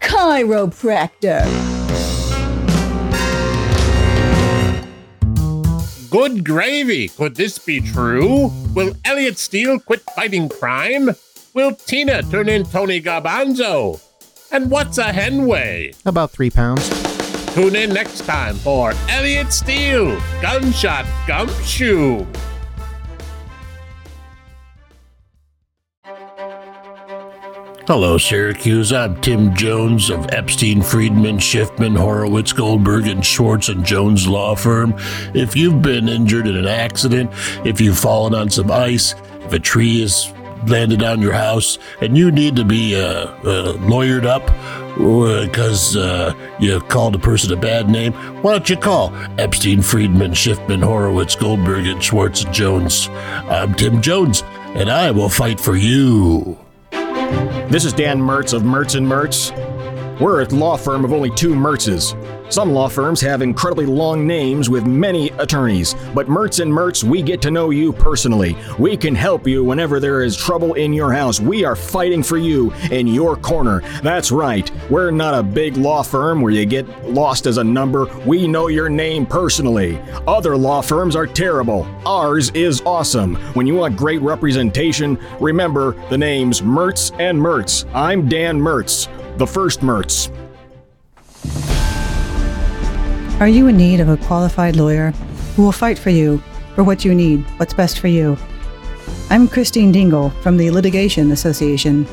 chiropractor. 0.00 1.42
good 6.12 6.44
gravy. 6.44 7.08
Could 7.08 7.36
this 7.36 7.58
be 7.58 7.80
true? 7.80 8.52
Will 8.74 8.94
Elliot 9.06 9.38
Steele 9.38 9.80
quit 9.80 10.02
fighting 10.14 10.46
crime? 10.50 11.08
Will 11.54 11.74
Tina 11.74 12.22
turn 12.24 12.50
in 12.50 12.64
Tony 12.64 13.00
Garbanzo? 13.00 13.98
And 14.52 14.70
what's 14.70 14.98
a 14.98 15.10
hen 15.10 15.46
weigh? 15.46 15.94
About 16.04 16.30
three 16.30 16.50
pounds. 16.50 16.86
Tune 17.54 17.74
in 17.74 17.94
next 17.94 18.26
time 18.26 18.56
for 18.56 18.92
Elliot 19.08 19.52
Steele, 19.52 20.20
Gunshot 20.42 21.06
Gumshoe. 21.26 22.26
Hello, 27.88 28.16
Syracuse. 28.16 28.92
I'm 28.92 29.20
Tim 29.22 29.56
Jones 29.56 30.08
of 30.08 30.30
Epstein, 30.30 30.82
Friedman, 30.82 31.38
Schiffman, 31.38 31.96
Horowitz, 31.96 32.52
Goldberg, 32.52 33.08
and 33.08 33.26
Schwartz 33.26 33.68
and 33.68 33.84
Jones 33.84 34.28
Law 34.28 34.54
Firm. 34.54 34.94
If 35.34 35.56
you've 35.56 35.82
been 35.82 36.08
injured 36.08 36.46
in 36.46 36.54
an 36.54 36.68
accident, 36.68 37.32
if 37.66 37.80
you've 37.80 37.98
fallen 37.98 38.36
on 38.36 38.50
some 38.50 38.70
ice, 38.70 39.16
if 39.40 39.52
a 39.52 39.58
tree 39.58 40.00
has 40.02 40.32
landed 40.68 41.02
on 41.02 41.20
your 41.20 41.32
house, 41.32 41.78
and 42.00 42.16
you 42.16 42.30
need 42.30 42.54
to 42.54 42.64
be 42.64 42.94
uh, 42.94 43.26
uh, 43.42 43.72
lawyered 43.78 44.26
up 44.26 44.46
because 45.44 45.96
uh, 45.96 46.34
you 46.60 46.78
called 46.82 47.16
a 47.16 47.18
person 47.18 47.52
a 47.52 47.56
bad 47.56 47.90
name, 47.90 48.12
why 48.42 48.52
don't 48.52 48.70
you 48.70 48.76
call 48.76 49.12
Epstein, 49.38 49.82
Friedman, 49.82 50.30
Schiffman, 50.30 50.84
Horowitz, 50.84 51.34
Goldberg, 51.34 51.88
and 51.88 52.00
Schwartz 52.00 52.44
and 52.44 52.54
Jones? 52.54 53.08
I'm 53.48 53.74
Tim 53.74 54.00
Jones, 54.00 54.44
and 54.76 54.88
I 54.88 55.10
will 55.10 55.28
fight 55.28 55.58
for 55.58 55.74
you. 55.74 56.61
This 57.70 57.84
is 57.84 57.92
Dan 57.92 58.20
Mertz 58.20 58.52
of 58.52 58.62
Mertz 58.62 58.96
and 58.96 59.06
Mertz. 59.06 59.50
We're 60.20 60.42
a 60.42 60.44
law 60.46 60.76
firm 60.76 61.04
of 61.04 61.12
only 61.12 61.30
two 61.30 61.54
Mertzes. 61.54 62.12
Some 62.52 62.74
law 62.74 62.86
firms 62.86 63.22
have 63.22 63.40
incredibly 63.40 63.86
long 63.86 64.26
names 64.26 64.68
with 64.68 64.84
many 64.84 65.30
attorneys, 65.38 65.94
but 66.14 66.26
Mertz 66.26 66.60
and 66.60 66.70
Mertz, 66.70 67.02
we 67.02 67.22
get 67.22 67.40
to 67.40 67.50
know 67.50 67.70
you 67.70 67.94
personally. 67.94 68.58
We 68.78 68.94
can 68.94 69.14
help 69.14 69.46
you 69.46 69.64
whenever 69.64 69.98
there 69.98 70.22
is 70.22 70.36
trouble 70.36 70.74
in 70.74 70.92
your 70.92 71.14
house. 71.14 71.40
We 71.40 71.64
are 71.64 71.74
fighting 71.74 72.22
for 72.22 72.36
you 72.36 72.70
in 72.90 73.06
your 73.06 73.36
corner. 73.36 73.80
That's 74.02 74.30
right. 74.30 74.70
We're 74.90 75.10
not 75.10 75.32
a 75.32 75.42
big 75.42 75.78
law 75.78 76.02
firm 76.02 76.42
where 76.42 76.52
you 76.52 76.66
get 76.66 76.86
lost 77.08 77.46
as 77.46 77.56
a 77.56 77.64
number. 77.64 78.04
We 78.26 78.46
know 78.46 78.68
your 78.68 78.90
name 78.90 79.24
personally. 79.24 79.98
Other 80.26 80.54
law 80.54 80.82
firms 80.82 81.16
are 81.16 81.26
terrible. 81.26 81.86
Ours 82.04 82.50
is 82.50 82.82
awesome. 82.82 83.36
When 83.54 83.66
you 83.66 83.76
want 83.76 83.96
great 83.96 84.20
representation, 84.20 85.18
remember 85.40 85.92
the 86.10 86.18
names 86.18 86.60
Mertz 86.60 87.18
and 87.18 87.38
Mertz. 87.38 87.90
I'm 87.94 88.28
Dan 88.28 88.60
Mertz, 88.60 89.08
the 89.38 89.46
first 89.46 89.80
Mertz. 89.80 90.30
Are 93.40 93.48
you 93.48 93.66
in 93.66 93.76
need 93.76 94.00
of 94.00 94.08
a 94.08 94.16
qualified 94.16 94.76
lawyer 94.76 95.10
who 95.56 95.62
will 95.62 95.72
fight 95.72 95.98
for 95.98 96.10
you 96.10 96.42
for 96.74 96.84
what 96.84 97.04
you 97.04 97.14
need, 97.14 97.40
what's 97.58 97.74
best 97.74 97.98
for 97.98 98.08
you? 98.08 98.36
I'm 99.30 99.48
Christine 99.48 99.90
Dingle 99.90 100.30
from 100.42 100.56
the 100.56 100.70
Litigation 100.70 101.32
Association. 101.32 102.06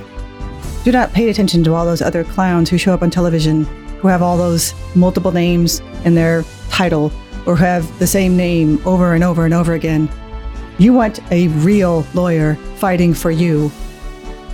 Do 0.84 0.91
not 0.91 1.13
pay 1.13 1.29
attention 1.29 1.63
to 1.65 1.75
all 1.75 1.86
those 1.86 2.01
other 2.01 2.23
clowns 2.23 2.69
who 2.69 2.77
show 2.77 2.93
up 2.93 3.03
on 3.03 3.12
television 3.12 3.65
who 3.99 4.08
have 4.08 4.21
all 4.21 4.38
those 4.38 4.73
multiple 4.95 5.32
names 5.32 5.82
in 6.05 6.15
their 6.15 6.43
title 6.69 7.12
or 7.45 7.55
have 7.58 7.99
the 7.99 8.08
same 8.08 8.36
name 8.36 8.82
over 8.88 9.13
and 9.13 9.23
over 9.23 9.45
and 9.45 9.53
over 9.53 9.73
again. 9.73 10.10
You 10.77 10.93
want 10.93 11.19
a 11.32 11.49
real 11.49 12.05
lawyer 12.13 12.55
fighting 12.77 13.13
for 13.13 13.29
you. 13.29 13.71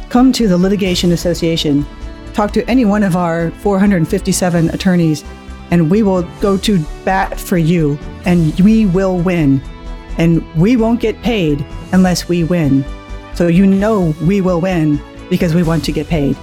Come 0.10 0.34
to 0.34 0.48
the 0.48 0.58
Litigation 0.58 1.12
Association. 1.12 1.86
Talk 2.34 2.52
to 2.54 2.68
any 2.70 2.84
one 2.84 3.04
of 3.04 3.16
our 3.16 3.52
457 3.52 4.70
attorneys 4.72 5.24
and 5.72 5.90
we 5.90 6.04
will 6.04 6.24
go 6.42 6.58
to 6.58 6.84
bat 7.04 7.40
for 7.40 7.58
you 7.58 7.98
and 8.26 8.58
we 8.60 8.86
will 8.86 9.18
win. 9.18 9.62
And 10.18 10.42
we 10.56 10.78
won't 10.78 11.02
get 11.02 11.22
paid 11.22 11.66
unless 11.92 12.30
we 12.30 12.44
win. 12.44 12.86
So 13.34 13.48
you 13.48 13.66
know 13.66 14.14
we 14.24 14.42
will 14.42 14.62
win 14.62 15.02
because 15.30 15.54
we 15.54 15.64
want 15.64 15.84
to 15.86 15.92
get 15.92 16.08
paid. 16.08 16.38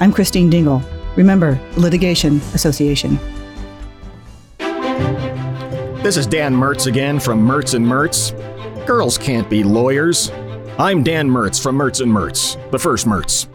I'm 0.00 0.12
Christine 0.12 0.50
Dingle. 0.50 0.82
Remember, 1.16 1.60
Litigation 1.76 2.36
Association. 2.54 3.18
This 6.02 6.18
is 6.18 6.26
Dan 6.26 6.54
Mertz 6.54 6.86
again 6.86 7.18
from 7.18 7.40
Mertz 7.46 7.74
and 7.74 7.86
Mertz. 7.86 8.34
Girls 8.86 9.16
can't 9.16 9.48
be 9.48 9.64
lawyers. 9.64 10.30
I'm 10.78 11.02
Dan 11.02 11.30
Mertz 11.30 11.62
from 11.62 11.78
Mertz 11.78 12.02
and 12.02 12.12
Mertz, 12.12 12.58
the 12.70 12.78
first 12.78 13.06
Mertz. 13.06 13.48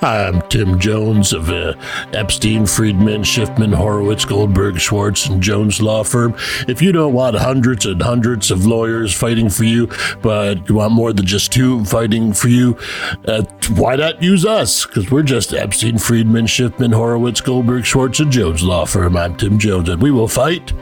I'm 0.00 0.42
Tim 0.42 0.78
Jones 0.78 1.32
of 1.32 1.50
uh, 1.50 1.74
Epstein, 2.12 2.66
Friedman, 2.66 3.22
Schiffman, 3.22 3.74
Horowitz, 3.74 4.24
Goldberg, 4.24 4.78
Schwartz, 4.78 5.26
and 5.26 5.42
Jones 5.42 5.82
Law 5.82 6.04
Firm. 6.04 6.36
If 6.68 6.80
you 6.80 6.92
don't 6.92 7.14
want 7.14 7.36
hundreds 7.36 7.84
and 7.84 8.00
hundreds 8.00 8.52
of 8.52 8.64
lawyers 8.64 9.12
fighting 9.12 9.48
for 9.48 9.64
you, 9.64 9.88
but 10.22 10.68
you 10.68 10.76
want 10.76 10.92
more 10.92 11.12
than 11.12 11.26
just 11.26 11.52
two 11.52 11.84
fighting 11.84 12.32
for 12.32 12.46
you, 12.46 12.78
uh, 13.26 13.42
why 13.70 13.96
not 13.96 14.22
use 14.22 14.46
us? 14.46 14.86
Because 14.86 15.10
we're 15.10 15.24
just 15.24 15.52
Epstein, 15.52 15.98
Friedman, 15.98 16.46
Schiffman, 16.46 16.94
Horowitz, 16.94 17.40
Goldberg, 17.40 17.84
Schwartz, 17.84 18.20
and 18.20 18.30
Jones 18.30 18.62
Law 18.62 18.84
Firm. 18.84 19.16
I'm 19.16 19.36
Tim 19.36 19.58
Jones, 19.58 19.88
and 19.88 20.00
we 20.00 20.12
will 20.12 20.28
fight 20.28 20.72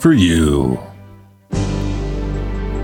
for 0.00 0.12
you. 0.12 0.80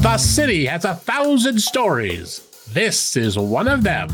The 0.01 0.17
city 0.17 0.67
has 0.67 0.85
a 0.85 0.95
thousand 0.95 1.61
stories. 1.61 2.43
This 2.69 3.17
is 3.17 3.37
one 3.37 3.67
of 3.67 3.83
them. 3.83 4.11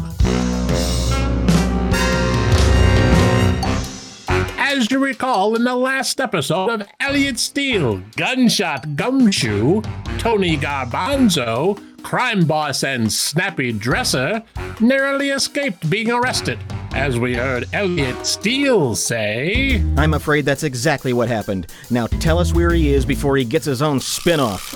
As 4.71 4.91
you 4.91 4.99
recall 4.99 5.57
in 5.57 5.65
the 5.65 5.75
last 5.75 6.21
episode 6.21 6.69
of 6.69 6.87
Elliot 7.01 7.39
Steele, 7.39 8.03
Gunshot 8.17 8.97
Gumshoe, 8.97 9.81
Tony 10.19 10.59
Garbanzo, 10.59 11.81
crime 12.03 12.45
boss 12.45 12.85
and 12.85 13.11
snappy 13.11 13.73
dresser, 13.73 14.43
narrowly 14.79 15.31
escaped 15.31 15.89
being 15.89 16.11
arrested, 16.11 16.59
as 16.93 17.19
we 17.19 17.35
heard 17.35 17.67
Elliot 17.73 18.27
Steele 18.27 18.95
say. 18.95 19.83
I'm 19.97 20.13
afraid 20.13 20.45
that's 20.45 20.65
exactly 20.65 21.15
what 21.15 21.29
happened. 21.31 21.69
Now 21.91 22.07
tell 22.07 22.39
us 22.39 22.53
where 22.53 22.75
he 22.75 22.93
is 22.93 23.07
before 23.07 23.39
he 23.39 23.47
gets 23.47 23.65
his 23.65 23.81
own 23.81 24.01
spin 24.01 24.39
off. 24.39 24.75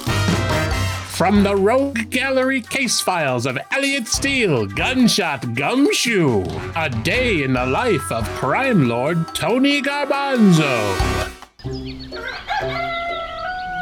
From 1.12 1.42
the 1.42 1.55
Rogue 1.55 2.09
Gallery 2.11 2.62
case 2.62 3.01
files 3.01 3.44
of 3.44 3.59
Elliot 3.70 4.09
Steele, 4.09 4.66
Gunshot 4.66 5.55
Gumshoe, 5.55 6.42
a 6.75 6.88
day 6.88 7.42
in 7.42 7.53
the 7.53 7.66
life 7.66 8.11
of 8.11 8.27
crime 8.31 8.88
lord 8.88 9.35
Tony 9.35 9.83
Garbanzo. 9.83 10.96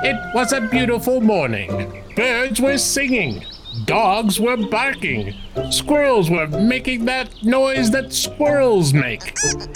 It 0.02 0.34
was 0.34 0.52
a 0.52 0.60
beautiful 0.60 1.20
morning. 1.20 2.02
Birds 2.16 2.60
were 2.60 2.78
singing. 2.78 3.44
Dogs 3.84 4.40
were 4.40 4.56
barking. 4.56 5.34
Squirrels 5.70 6.30
were 6.30 6.48
making 6.48 7.04
that 7.04 7.42
noise 7.42 7.90
that 7.92 8.12
squirrels 8.12 8.92
make. 8.92 9.34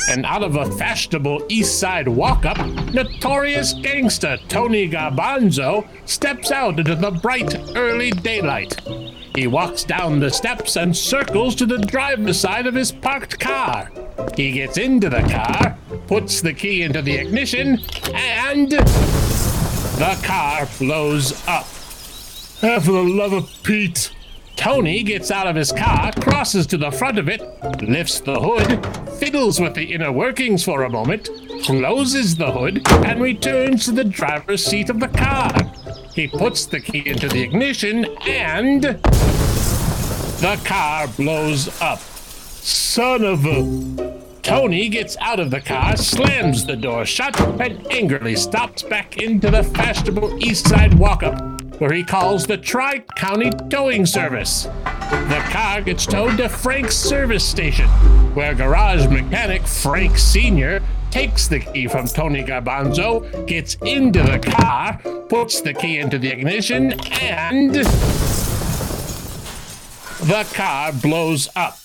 And 0.09 0.27
out 0.27 0.43
of 0.43 0.57
a 0.57 0.71
fashionable 0.73 1.45
East 1.49 1.79
Side 1.79 2.09
walk 2.09 2.45
up, 2.45 2.59
notorious 2.93 3.73
gangster 3.73 4.39
Tony 4.49 4.89
Garbanzo 4.89 5.87
steps 6.09 6.51
out 6.51 6.79
into 6.79 6.97
the 6.97 7.13
bright, 7.13 7.55
early 7.77 8.11
daylight. 8.11 8.81
He 9.35 9.47
walks 9.47 9.85
down 9.85 10.21
the 10.21 10.31
steps 10.31 10.77
and 10.77 10.97
circles 10.97 11.55
to 11.57 11.67
the 11.67 11.79
driver's 11.79 12.39
side 12.39 12.67
of 12.67 12.75
his 12.75 12.93
parked 12.93 13.39
car. 13.41 13.91
He 14.37 14.53
gets 14.53 14.79
into 14.79 15.09
the 15.09 15.23
car, 15.23 15.79
puts 16.07 16.41
the 16.41 16.53
key 16.53 16.83
into 16.83 17.03
the 17.03 17.17
ignition, 17.17 17.81
and 18.13 18.71
the 18.71 20.21
car 20.25 20.69
blows 20.79 21.33
up. 21.49 21.67
Ah, 22.67 22.81
for 22.81 22.93
the 22.93 23.03
love 23.03 23.35
of 23.35 23.63
Pete. 23.63 24.11
Tony 24.57 25.03
gets 25.03 25.31
out 25.31 25.47
of 25.47 25.55
his 25.55 25.71
car, 25.71 26.11
crosses 26.13 26.67
to 26.69 26.79
the 26.79 26.91
front 26.91 27.19
of 27.19 27.29
it, 27.29 27.43
lifts 27.83 28.21
the 28.21 28.41
hood, 28.41 28.83
fiddles 29.19 29.61
with 29.61 29.75
the 29.75 29.93
inner 29.93 30.11
workings 30.11 30.65
for 30.65 30.85
a 30.85 30.89
moment, 30.89 31.29
closes 31.63 32.37
the 32.37 32.51
hood, 32.51 32.81
and 33.05 33.21
returns 33.21 33.85
to 33.85 33.93
the 33.93 34.03
driver's 34.03 34.65
seat 34.65 34.89
of 34.89 34.99
the 34.99 35.09
car. 35.09 35.53
He 36.15 36.27
puts 36.27 36.65
the 36.65 36.81
key 36.81 37.07
into 37.07 37.29
the 37.29 37.43
ignition 37.43 38.07
and. 38.27 38.83
The 40.41 40.59
car 40.65 41.07
blows 41.09 41.69
up. 41.83 42.01
Son 42.01 43.25
of 43.25 43.45
a. 43.45 44.23
Tony 44.41 44.89
gets 44.89 45.19
out 45.19 45.39
of 45.39 45.51
the 45.51 45.61
car, 45.61 45.99
slams 45.99 46.65
the 46.65 46.77
door 46.77 47.05
shut, 47.05 47.39
and 47.61 47.87
angrily 47.93 48.37
stops 48.37 48.83
back 48.83 49.19
into 49.19 49.51
the 49.51 49.65
fashionable 49.65 50.43
East 50.43 50.67
Side 50.67 50.95
walk 50.95 51.23
up, 51.23 51.54
where 51.79 51.93
he 51.93 52.03
calls 52.03 52.47
the 52.47 52.57
Tri 52.57 53.01
County 53.17 53.51
Towing 53.71 54.07
Service. 54.07 54.65
The 54.65 55.43
car 55.51 55.83
gets 55.83 56.07
towed 56.07 56.37
to 56.39 56.49
Frank's 56.49 56.97
service 56.97 57.45
station, 57.45 57.89
where 58.35 58.55
garage 58.55 59.07
mechanic 59.09 59.67
Frank 59.67 60.19
Sr. 60.19 60.83
takes 61.11 61.49
the 61.49 61.61
key 61.61 61.87
from 61.89 62.07
Tony 62.07 62.43
Garbanzo, 62.43 63.47
gets 63.47 63.77
into 63.85 64.23
the 64.23 64.39
car, 64.39 64.99
puts 65.29 65.61
the 65.61 65.75
key 65.75 65.99
into 65.99 66.19
the 66.19 66.31
ignition, 66.31 66.93
and. 67.21 67.75
The 70.25 70.49
car 70.55 70.93
blows 70.93 71.49
up. 71.55 71.77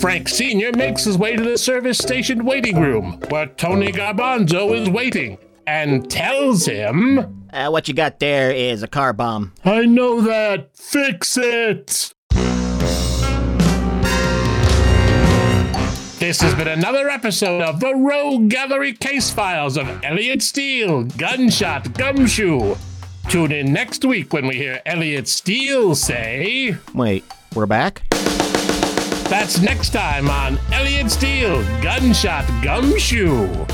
Frank 0.00 0.28
Sr. 0.28 0.72
makes 0.72 1.04
his 1.04 1.18
way 1.18 1.36
to 1.36 1.42
the 1.42 1.58
service 1.58 1.98
station 1.98 2.44
waiting 2.46 2.80
room, 2.80 3.20
where 3.28 3.46
Tony 3.46 3.92
Garbanzo 3.92 4.74
is 4.80 4.88
waiting, 4.88 5.36
and 5.66 6.10
tells 6.10 6.64
him. 6.64 7.43
Uh, 7.54 7.70
what 7.70 7.86
you 7.86 7.94
got 7.94 8.18
there 8.18 8.50
is 8.50 8.82
a 8.82 8.88
car 8.88 9.12
bomb. 9.12 9.52
I 9.64 9.84
know 9.86 10.20
that. 10.22 10.76
Fix 10.76 11.36
it. 11.36 12.12
This 16.18 16.40
has 16.40 16.52
been 16.56 16.66
another 16.66 17.08
episode 17.08 17.62
of 17.62 17.78
the 17.78 17.94
Rogue 17.94 18.48
Gallery 18.48 18.92
Case 18.92 19.30
Files 19.30 19.76
of 19.76 19.86
Elliot 20.02 20.42
Steele, 20.42 21.04
Gunshot 21.04 21.96
Gumshoe. 21.96 22.74
Tune 23.28 23.52
in 23.52 23.72
next 23.72 24.04
week 24.04 24.32
when 24.32 24.48
we 24.48 24.56
hear 24.56 24.82
Elliot 24.84 25.28
Steele 25.28 25.94
say. 25.94 26.76
Wait, 26.92 27.24
we're 27.54 27.66
back? 27.66 28.02
That's 29.28 29.60
next 29.60 29.90
time 29.90 30.28
on 30.28 30.58
Elliot 30.72 31.08
Steele, 31.08 31.62
Gunshot 31.80 32.46
Gumshoe. 32.64 33.64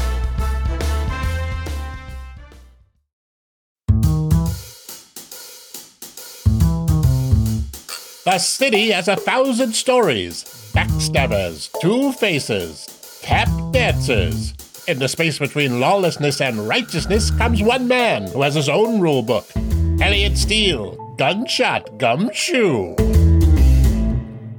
The 8.23 8.39
city 8.39 8.91
has 8.91 9.09
a 9.09 9.17
thousand 9.17 9.73
stories, 9.73 10.45
backstabbers, 10.75 11.71
two 11.81 12.13
faces, 12.13 12.85
tap 13.23 13.49
dancers. 13.73 14.53
In 14.87 14.99
the 14.99 15.09
space 15.09 15.39
between 15.39 15.81
lawlessness 15.81 16.43
and 16.43 16.69
righteousness 16.69 17.31
comes 17.31 17.63
one 17.63 17.89
man 17.89 18.27
who 18.27 18.43
has 18.43 18.55
his 18.55 18.69
own 18.69 19.01
rule 19.01 19.23
book. 19.23 19.47
Elliot 20.03 20.37
Steele, 20.37 21.15
Gunshot 21.17 21.97
Gumshoe. 21.97 22.95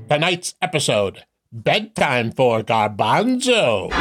Tonight's 0.10 0.56
episode 0.64 1.24
Bedtime 1.52 2.32
for 2.32 2.64
Garbanzo. 2.64 3.92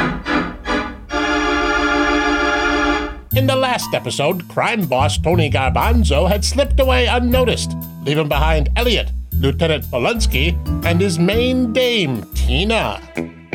In 3.35 3.45
the 3.45 3.55
last 3.55 3.93
episode, 3.93 4.49
crime 4.49 4.87
boss 4.87 5.19
Tony 5.19 5.51
Garbanzo 5.51 6.27
had 6.27 6.43
slipped 6.43 6.79
away 6.79 7.05
unnoticed, 7.05 7.73
leaving 8.03 8.27
behind 8.27 8.69
Elliot, 8.75 9.11
Lieutenant 9.41 9.83
Polonsky, 9.85 10.55
and 10.85 11.01
his 11.01 11.17
main 11.17 11.73
dame, 11.73 12.21
Tina. 12.35 13.01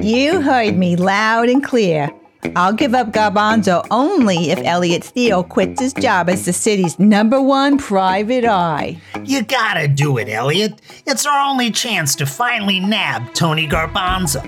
You 0.02 0.40
heard 0.40 0.76
me 0.76 0.96
loud 0.96 1.48
and 1.48 1.62
clear. 1.62 2.10
I'll 2.56 2.72
give 2.72 2.92
up 2.94 3.12
Garbanzo 3.12 3.86
only 3.90 4.50
if 4.50 4.58
Elliot 4.64 5.04
Steele 5.04 5.44
quits 5.44 5.80
his 5.80 5.92
job 5.92 6.28
as 6.28 6.44
the 6.44 6.52
city's 6.52 6.98
number 6.98 7.40
one 7.40 7.78
private 7.78 8.44
eye. 8.44 9.00
You 9.24 9.42
gotta 9.42 9.86
do 9.86 10.18
it, 10.18 10.28
Elliot. 10.28 10.80
It's 11.06 11.24
our 11.24 11.38
only 11.38 11.70
chance 11.70 12.16
to 12.16 12.26
finally 12.26 12.80
nab 12.80 13.32
Tony 13.34 13.68
Garbanzo. 13.68 14.42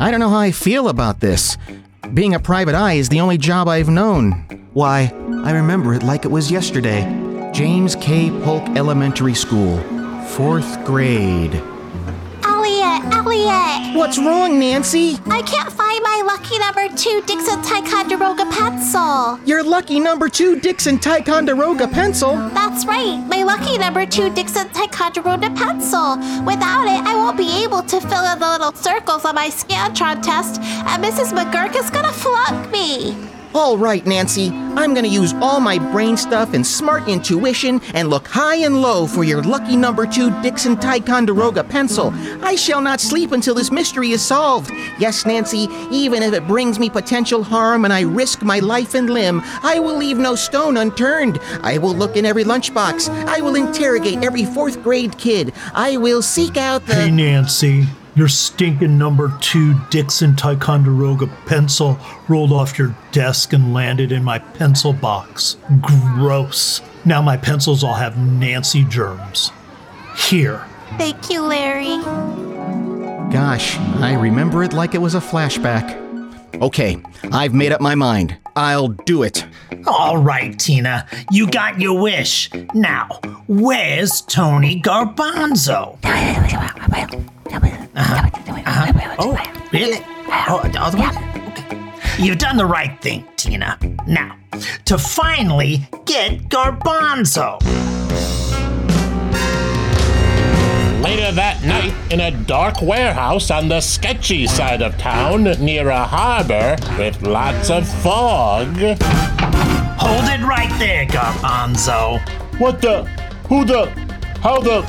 I 0.00 0.10
don't 0.10 0.20
know 0.20 0.28
how 0.28 0.38
I 0.38 0.50
feel 0.50 0.88
about 0.88 1.20
this. 1.20 1.56
Being 2.12 2.34
a 2.34 2.40
private 2.40 2.74
eye 2.74 2.94
is 2.94 3.08
the 3.08 3.20
only 3.20 3.38
job 3.38 3.66
I've 3.66 3.88
known. 3.88 4.32
Why, 4.74 5.10
I 5.44 5.52
remember 5.52 5.94
it 5.94 6.02
like 6.02 6.24
it 6.24 6.30
was 6.30 6.50
yesterday. 6.50 7.02
James 7.52 7.96
K. 7.96 8.30
Polk 8.42 8.62
Elementary 8.76 9.34
School, 9.34 9.78
fourth 10.28 10.84
grade. 10.84 11.54
Elliot, 12.44 13.02
Elliot! 13.14 13.96
What's 13.96 14.18
wrong, 14.18 14.58
Nancy? 14.58 15.16
I 15.26 15.42
can't 15.42 15.72
find 15.72 16.02
my 16.02 16.22
lucky 16.24 16.58
number 16.58 16.88
two 16.96 17.22
Dixon 17.26 17.62
Ticonderoga 17.62 18.44
pencil. 18.50 19.38
Your 19.44 19.62
lucky 19.62 19.98
number 19.98 20.28
two 20.28 20.60
Dixon 20.60 20.98
Ticonderoga 20.98 21.88
pencil? 21.88 22.36
That's 22.50 22.84
right, 22.86 23.24
my 23.28 23.42
lucky 23.42 23.78
number 23.78 24.06
two 24.06 24.32
Dixon 24.34 24.68
Ticonderoga 24.70 25.50
pencil. 25.50 26.16
Without 26.44 26.86
it, 26.86 27.02
I 27.04 27.14
won't 27.16 27.36
be 27.36 27.64
able 27.64 27.82
to 27.82 28.00
fill 28.00 28.24
in 28.32 28.38
the 28.38 28.48
little 28.48 28.72
circles 28.72 29.24
on 29.24 29.34
my 29.34 29.48
Scantron 29.48 30.22
test, 30.22 30.60
and 30.60 31.02
Mrs. 31.02 31.32
McGurk 31.32 31.74
is 31.76 31.90
gonna 31.90 32.12
flunk 32.12 32.70
me. 32.70 33.27
All 33.54 33.78
right, 33.78 34.04
Nancy. 34.06 34.50
I'm 34.50 34.94
gonna 34.94 35.08
use 35.08 35.32
all 35.40 35.58
my 35.58 35.78
brain 35.90 36.16
stuff 36.16 36.54
and 36.54 36.64
smart 36.66 37.08
intuition 37.08 37.80
and 37.94 38.10
look 38.10 38.28
high 38.28 38.56
and 38.56 38.80
low 38.80 39.06
for 39.06 39.24
your 39.24 39.42
lucky 39.42 39.74
number 39.74 40.06
two 40.06 40.30
Dixon 40.42 40.76
Ticonderoga 40.76 41.64
pencil. 41.64 42.12
I 42.42 42.54
shall 42.54 42.80
not 42.80 43.00
sleep 43.00 43.32
until 43.32 43.54
this 43.54 43.72
mystery 43.72 44.10
is 44.12 44.22
solved. 44.22 44.70
Yes, 44.98 45.26
Nancy, 45.26 45.66
even 45.90 46.22
if 46.22 46.34
it 46.34 46.46
brings 46.46 46.78
me 46.78 46.90
potential 46.90 47.42
harm 47.42 47.84
and 47.84 47.92
I 47.92 48.02
risk 48.02 48.42
my 48.42 48.58
life 48.60 48.94
and 48.94 49.10
limb, 49.10 49.40
I 49.62 49.80
will 49.80 49.96
leave 49.96 50.18
no 50.18 50.34
stone 50.34 50.76
unturned. 50.76 51.40
I 51.62 51.78
will 51.78 51.94
look 51.94 52.16
in 52.16 52.26
every 52.26 52.44
lunchbox. 52.44 53.08
I 53.26 53.40
will 53.40 53.56
interrogate 53.56 54.22
every 54.22 54.44
fourth 54.44 54.82
grade 54.82 55.16
kid. 55.18 55.52
I 55.74 55.96
will 55.96 56.22
seek 56.22 56.56
out 56.56 56.86
the. 56.86 56.94
Hey, 56.94 57.10
Nancy. 57.10 57.86
Your 58.14 58.28
stinking 58.28 58.98
number 58.98 59.32
two 59.40 59.74
Dixon 59.90 60.34
Ticonderoga 60.34 61.26
pencil 61.46 61.98
rolled 62.28 62.52
off 62.52 62.78
your 62.78 62.96
desk 63.12 63.52
and 63.52 63.72
landed 63.72 64.10
in 64.12 64.24
my 64.24 64.38
pencil 64.38 64.92
box. 64.92 65.56
Gross. 65.80 66.80
Now 67.04 67.22
my 67.22 67.36
pencils 67.36 67.84
all 67.84 67.94
have 67.94 68.18
Nancy 68.18 68.84
germs. 68.84 69.52
Here. 70.16 70.66
Thank 70.96 71.30
you, 71.30 71.42
Larry. 71.42 71.96
Gosh, 73.30 73.76
I 73.76 74.14
remember 74.14 74.64
it 74.64 74.72
like 74.72 74.94
it 74.94 74.98
was 74.98 75.14
a 75.14 75.20
flashback. 75.20 76.04
Okay, 76.60 77.00
I've 77.30 77.54
made 77.54 77.72
up 77.72 77.80
my 77.80 77.94
mind. 77.94 78.36
I'll 78.58 78.88
do 78.88 79.22
it. 79.22 79.46
All 79.86 80.18
right, 80.18 80.58
Tina, 80.58 81.06
you 81.30 81.48
got 81.48 81.80
your 81.80 82.00
wish. 82.00 82.50
Now, 82.74 83.06
where's 83.46 84.20
Tony 84.22 84.82
Garbanzo? 84.82 85.96
Uh-huh. 86.02 87.20
Uh-huh. 87.94 89.14
Oh, 89.20 89.68
really? 89.72 89.98
Oh, 90.26 90.68
all 90.76 90.90
the 90.90 90.96
way? 90.96 91.06
Okay. 91.50 91.92
You've 92.18 92.38
done 92.38 92.56
the 92.56 92.66
right 92.66 93.00
thing, 93.00 93.24
Tina. 93.36 93.78
Now, 94.08 94.36
to 94.86 94.98
finally 94.98 95.88
get 96.04 96.48
Garbanzo. 96.48 97.60
Later 101.00 101.30
that 101.30 101.62
night, 101.62 101.94
in 102.12 102.20
a 102.20 102.30
dark 102.32 102.82
warehouse 102.82 103.52
on 103.52 103.68
the 103.68 103.80
sketchy 103.80 104.48
side 104.48 104.82
of 104.82 104.98
town 104.98 105.44
near 105.44 105.90
a 105.90 106.04
harbor 106.04 106.76
with 106.98 107.22
lots 107.22 107.70
of 107.70 107.88
fog. 108.02 108.66
Hold 108.76 110.24
it 110.24 110.44
right 110.44 110.76
there, 110.80 111.06
Garbanzo. 111.06 112.18
What 112.58 112.82
the? 112.82 113.04
Who 113.48 113.64
the? 113.64 113.86
How 114.42 114.58
the? 114.58 114.82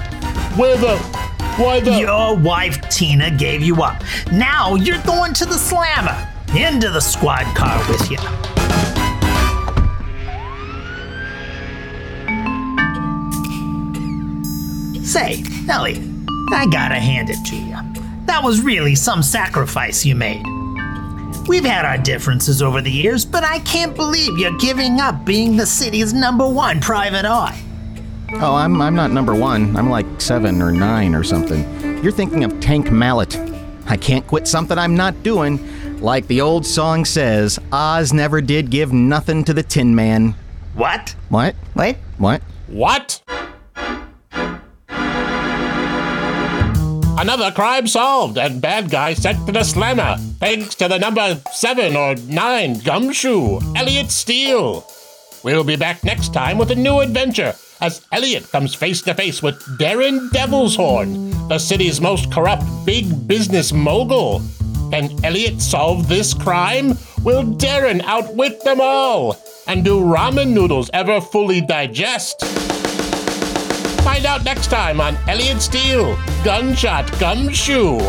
Where 0.57 0.77
the? 0.77 0.97
Why 1.57 1.79
the? 1.79 1.91
Your 1.99 2.35
wife 2.35 2.81
Tina 2.89 3.29
gave 3.29 3.61
you 3.61 3.83
up. 3.83 4.01
Now 4.31 4.75
you're 4.75 5.01
going 5.03 5.33
to 5.35 5.45
the 5.45 5.59
slammer. 5.59 6.27
Into 6.57 6.89
the 6.89 7.01
squad 7.01 7.45
car 7.55 7.77
with 7.87 8.09
you. 8.09 8.17
Say, 15.09 15.43
Elliot, 15.67 16.03
I 16.51 16.67
gotta 16.71 16.99
hand 16.99 17.31
it 17.31 17.43
to 17.45 17.55
you. 17.55 17.75
That 18.27 18.43
was 18.43 18.61
really 18.61 18.93
some 18.93 19.23
sacrifice 19.23 20.05
you 20.05 20.13
made. 20.13 20.45
We've 21.47 21.65
had 21.65 21.83
our 21.83 21.97
differences 21.97 22.61
over 22.61 22.79
the 22.79 22.91
years, 22.91 23.25
but 23.25 23.43
I 23.43 23.57
can't 23.61 23.95
believe 23.95 24.37
you're 24.37 24.55
giving 24.59 24.99
up 24.99 25.25
being 25.25 25.57
the 25.57 25.65
city's 25.65 26.13
number 26.13 26.47
one 26.47 26.79
private 26.79 27.25
eye. 27.25 27.59
Oh, 28.33 28.53
I'm, 28.53 28.79
I'm 28.83 28.93
not 28.93 29.09
number 29.09 29.33
one. 29.33 29.75
I'm 29.75 29.89
like 29.89 30.05
seven 30.21 30.61
or 30.61 30.71
nine 30.71 31.15
or 31.15 31.23
something. 31.23 31.63
You're 32.03 32.11
thinking 32.11 32.43
of 32.43 32.59
Tank 32.59 32.91
Mallet. 32.91 33.35
I 33.87 33.97
can't 33.97 34.27
quit 34.27 34.47
something 34.47 34.77
I'm 34.77 34.95
not 34.95 35.23
doing. 35.23 35.99
Like 36.01 36.27
the 36.27 36.41
old 36.41 36.67
song 36.67 37.03
says, 37.03 37.57
Oz 37.71 38.13
never 38.13 38.41
did 38.41 38.69
give 38.69 38.93
nothing 38.93 39.43
to 39.45 39.55
the 39.55 39.63
Tin 39.63 39.95
Man. 39.95 40.35
What? 40.75 41.15
What? 41.29 41.55
What? 41.73 41.95
What? 42.19 42.43
What? 42.67 43.23
Another 47.19 47.51
crime 47.51 47.85
solved 47.85 48.37
and 48.37 48.61
bad 48.61 48.89
guy 48.89 49.13
sent 49.13 49.45
to 49.45 49.51
the 49.51 49.65
slammer, 49.65 50.15
thanks 50.39 50.73
to 50.75 50.87
the 50.87 50.97
number 50.97 51.37
seven 51.51 51.97
or 51.97 52.15
nine 52.15 52.79
gumshoe, 52.79 53.59
Elliot 53.75 54.09
Steele. 54.09 54.87
We'll 55.43 55.65
be 55.65 55.75
back 55.75 56.01
next 56.05 56.33
time 56.33 56.57
with 56.57 56.71
a 56.71 56.75
new 56.75 57.01
adventure 57.01 57.55
as 57.81 58.05
Elliot 58.13 58.49
comes 58.53 58.73
face 58.73 59.01
to 59.01 59.13
face 59.13 59.43
with 59.43 59.59
Darren 59.77 60.29
Devilshorn, 60.29 61.49
the 61.49 61.59
city's 61.59 61.99
most 61.99 62.31
corrupt 62.31 62.63
big 62.85 63.27
business 63.27 63.73
mogul. 63.73 64.41
Can 64.89 65.13
Elliot 65.25 65.61
solve 65.61 66.07
this 66.07 66.33
crime? 66.33 66.97
Will 67.25 67.43
Darren 67.43 68.01
outwit 68.03 68.63
them 68.63 68.79
all? 68.79 69.37
And 69.67 69.83
do 69.83 69.99
ramen 69.99 70.53
noodles 70.53 70.89
ever 70.93 71.19
fully 71.19 71.59
digest? 71.59 72.45
Find 74.03 74.25
out 74.25 74.43
next 74.43 74.67
time 74.67 75.01
on 75.01 75.17
Elliot 75.27 75.61
Steele, 75.61 76.17
Gunshot 76.43 77.11
Gumshoe. 77.19 77.99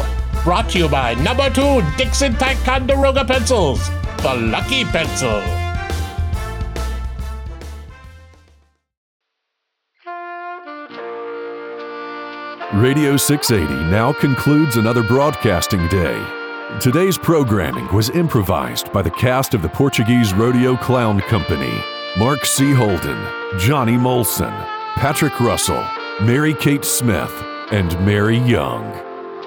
Brought 0.44 0.70
to 0.70 0.78
you 0.78 0.88
by 0.88 1.14
number 1.14 1.50
two 1.50 1.82
Dixon 1.96 2.34
Ticonderoga 2.34 3.24
Pencils, 3.24 3.88
the 4.22 4.34
Lucky 4.34 4.84
Pencil. 4.84 5.42
Radio 12.72 13.16
680 13.16 13.90
now 13.90 14.12
concludes 14.12 14.76
another 14.76 15.02
broadcasting 15.02 15.86
day. 15.88 16.24
Today's 16.80 17.18
programming 17.18 17.92
was 17.92 18.10
improvised 18.10 18.92
by 18.92 19.02
the 19.02 19.10
cast 19.10 19.54
of 19.54 19.62
the 19.62 19.68
Portuguese 19.68 20.32
Rodeo 20.32 20.76
Clown 20.76 21.20
Company 21.22 21.82
Mark 22.16 22.44
C. 22.44 22.72
Holden, 22.72 23.18
Johnny 23.58 23.94
Molson, 23.94 24.79
Patrick 24.96 25.40
Russell, 25.40 25.84
Mary 26.20 26.54
Kate 26.54 26.84
Smith, 26.84 27.32
and 27.70 27.88
Mary 28.04 28.38
Young. 28.38 28.84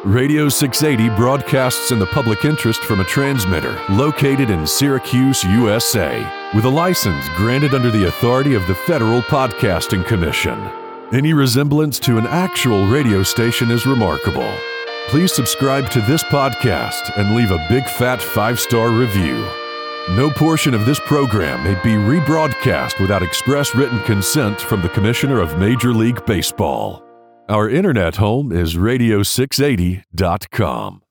Radio 0.03 0.49
680 0.49 1.15
broadcasts 1.15 1.91
in 1.91 1.99
the 1.99 2.05
public 2.07 2.43
interest 2.43 2.83
from 2.83 2.99
a 2.99 3.05
transmitter 3.05 3.79
located 3.89 4.49
in 4.49 4.67
Syracuse, 4.67 5.43
USA, 5.43 6.25
with 6.53 6.65
a 6.65 6.69
license 6.69 7.27
granted 7.37 7.73
under 7.73 7.91
the 7.91 8.07
authority 8.07 8.53
of 8.53 8.65
the 8.67 8.75
Federal 8.75 9.21
Podcasting 9.21 10.05
Commission. 10.05 10.59
Any 11.13 11.33
resemblance 11.33 11.99
to 11.99 12.17
an 12.17 12.27
actual 12.27 12.87
radio 12.87 13.23
station 13.23 13.71
is 13.71 13.85
remarkable. 13.85 14.51
Please 15.07 15.33
subscribe 15.33 15.89
to 15.91 16.01
this 16.01 16.23
podcast 16.23 17.17
and 17.17 17.35
leave 17.35 17.51
a 17.51 17.65
big 17.69 17.85
fat 17.85 18.21
five 18.21 18.59
star 18.59 18.89
review. 18.89 19.62
No 20.10 20.30
portion 20.30 20.74
of 20.74 20.86
this 20.86 20.99
program 20.99 21.64
may 21.64 21.76
be 21.76 21.91
rebroadcast 21.91 22.99
without 22.99 23.24
express 23.24 23.74
written 23.74 24.04
consent 24.04 24.60
from 24.60 24.82
the 24.82 24.89
Commissioner 24.89 25.39
of 25.39 25.58
Major 25.58 25.93
League 25.93 26.26
Baseball. 26.26 27.01
Our 27.47 27.70
internet 27.70 28.18
home 28.18 28.51
is 28.51 28.76
radio680.com. 28.76 31.03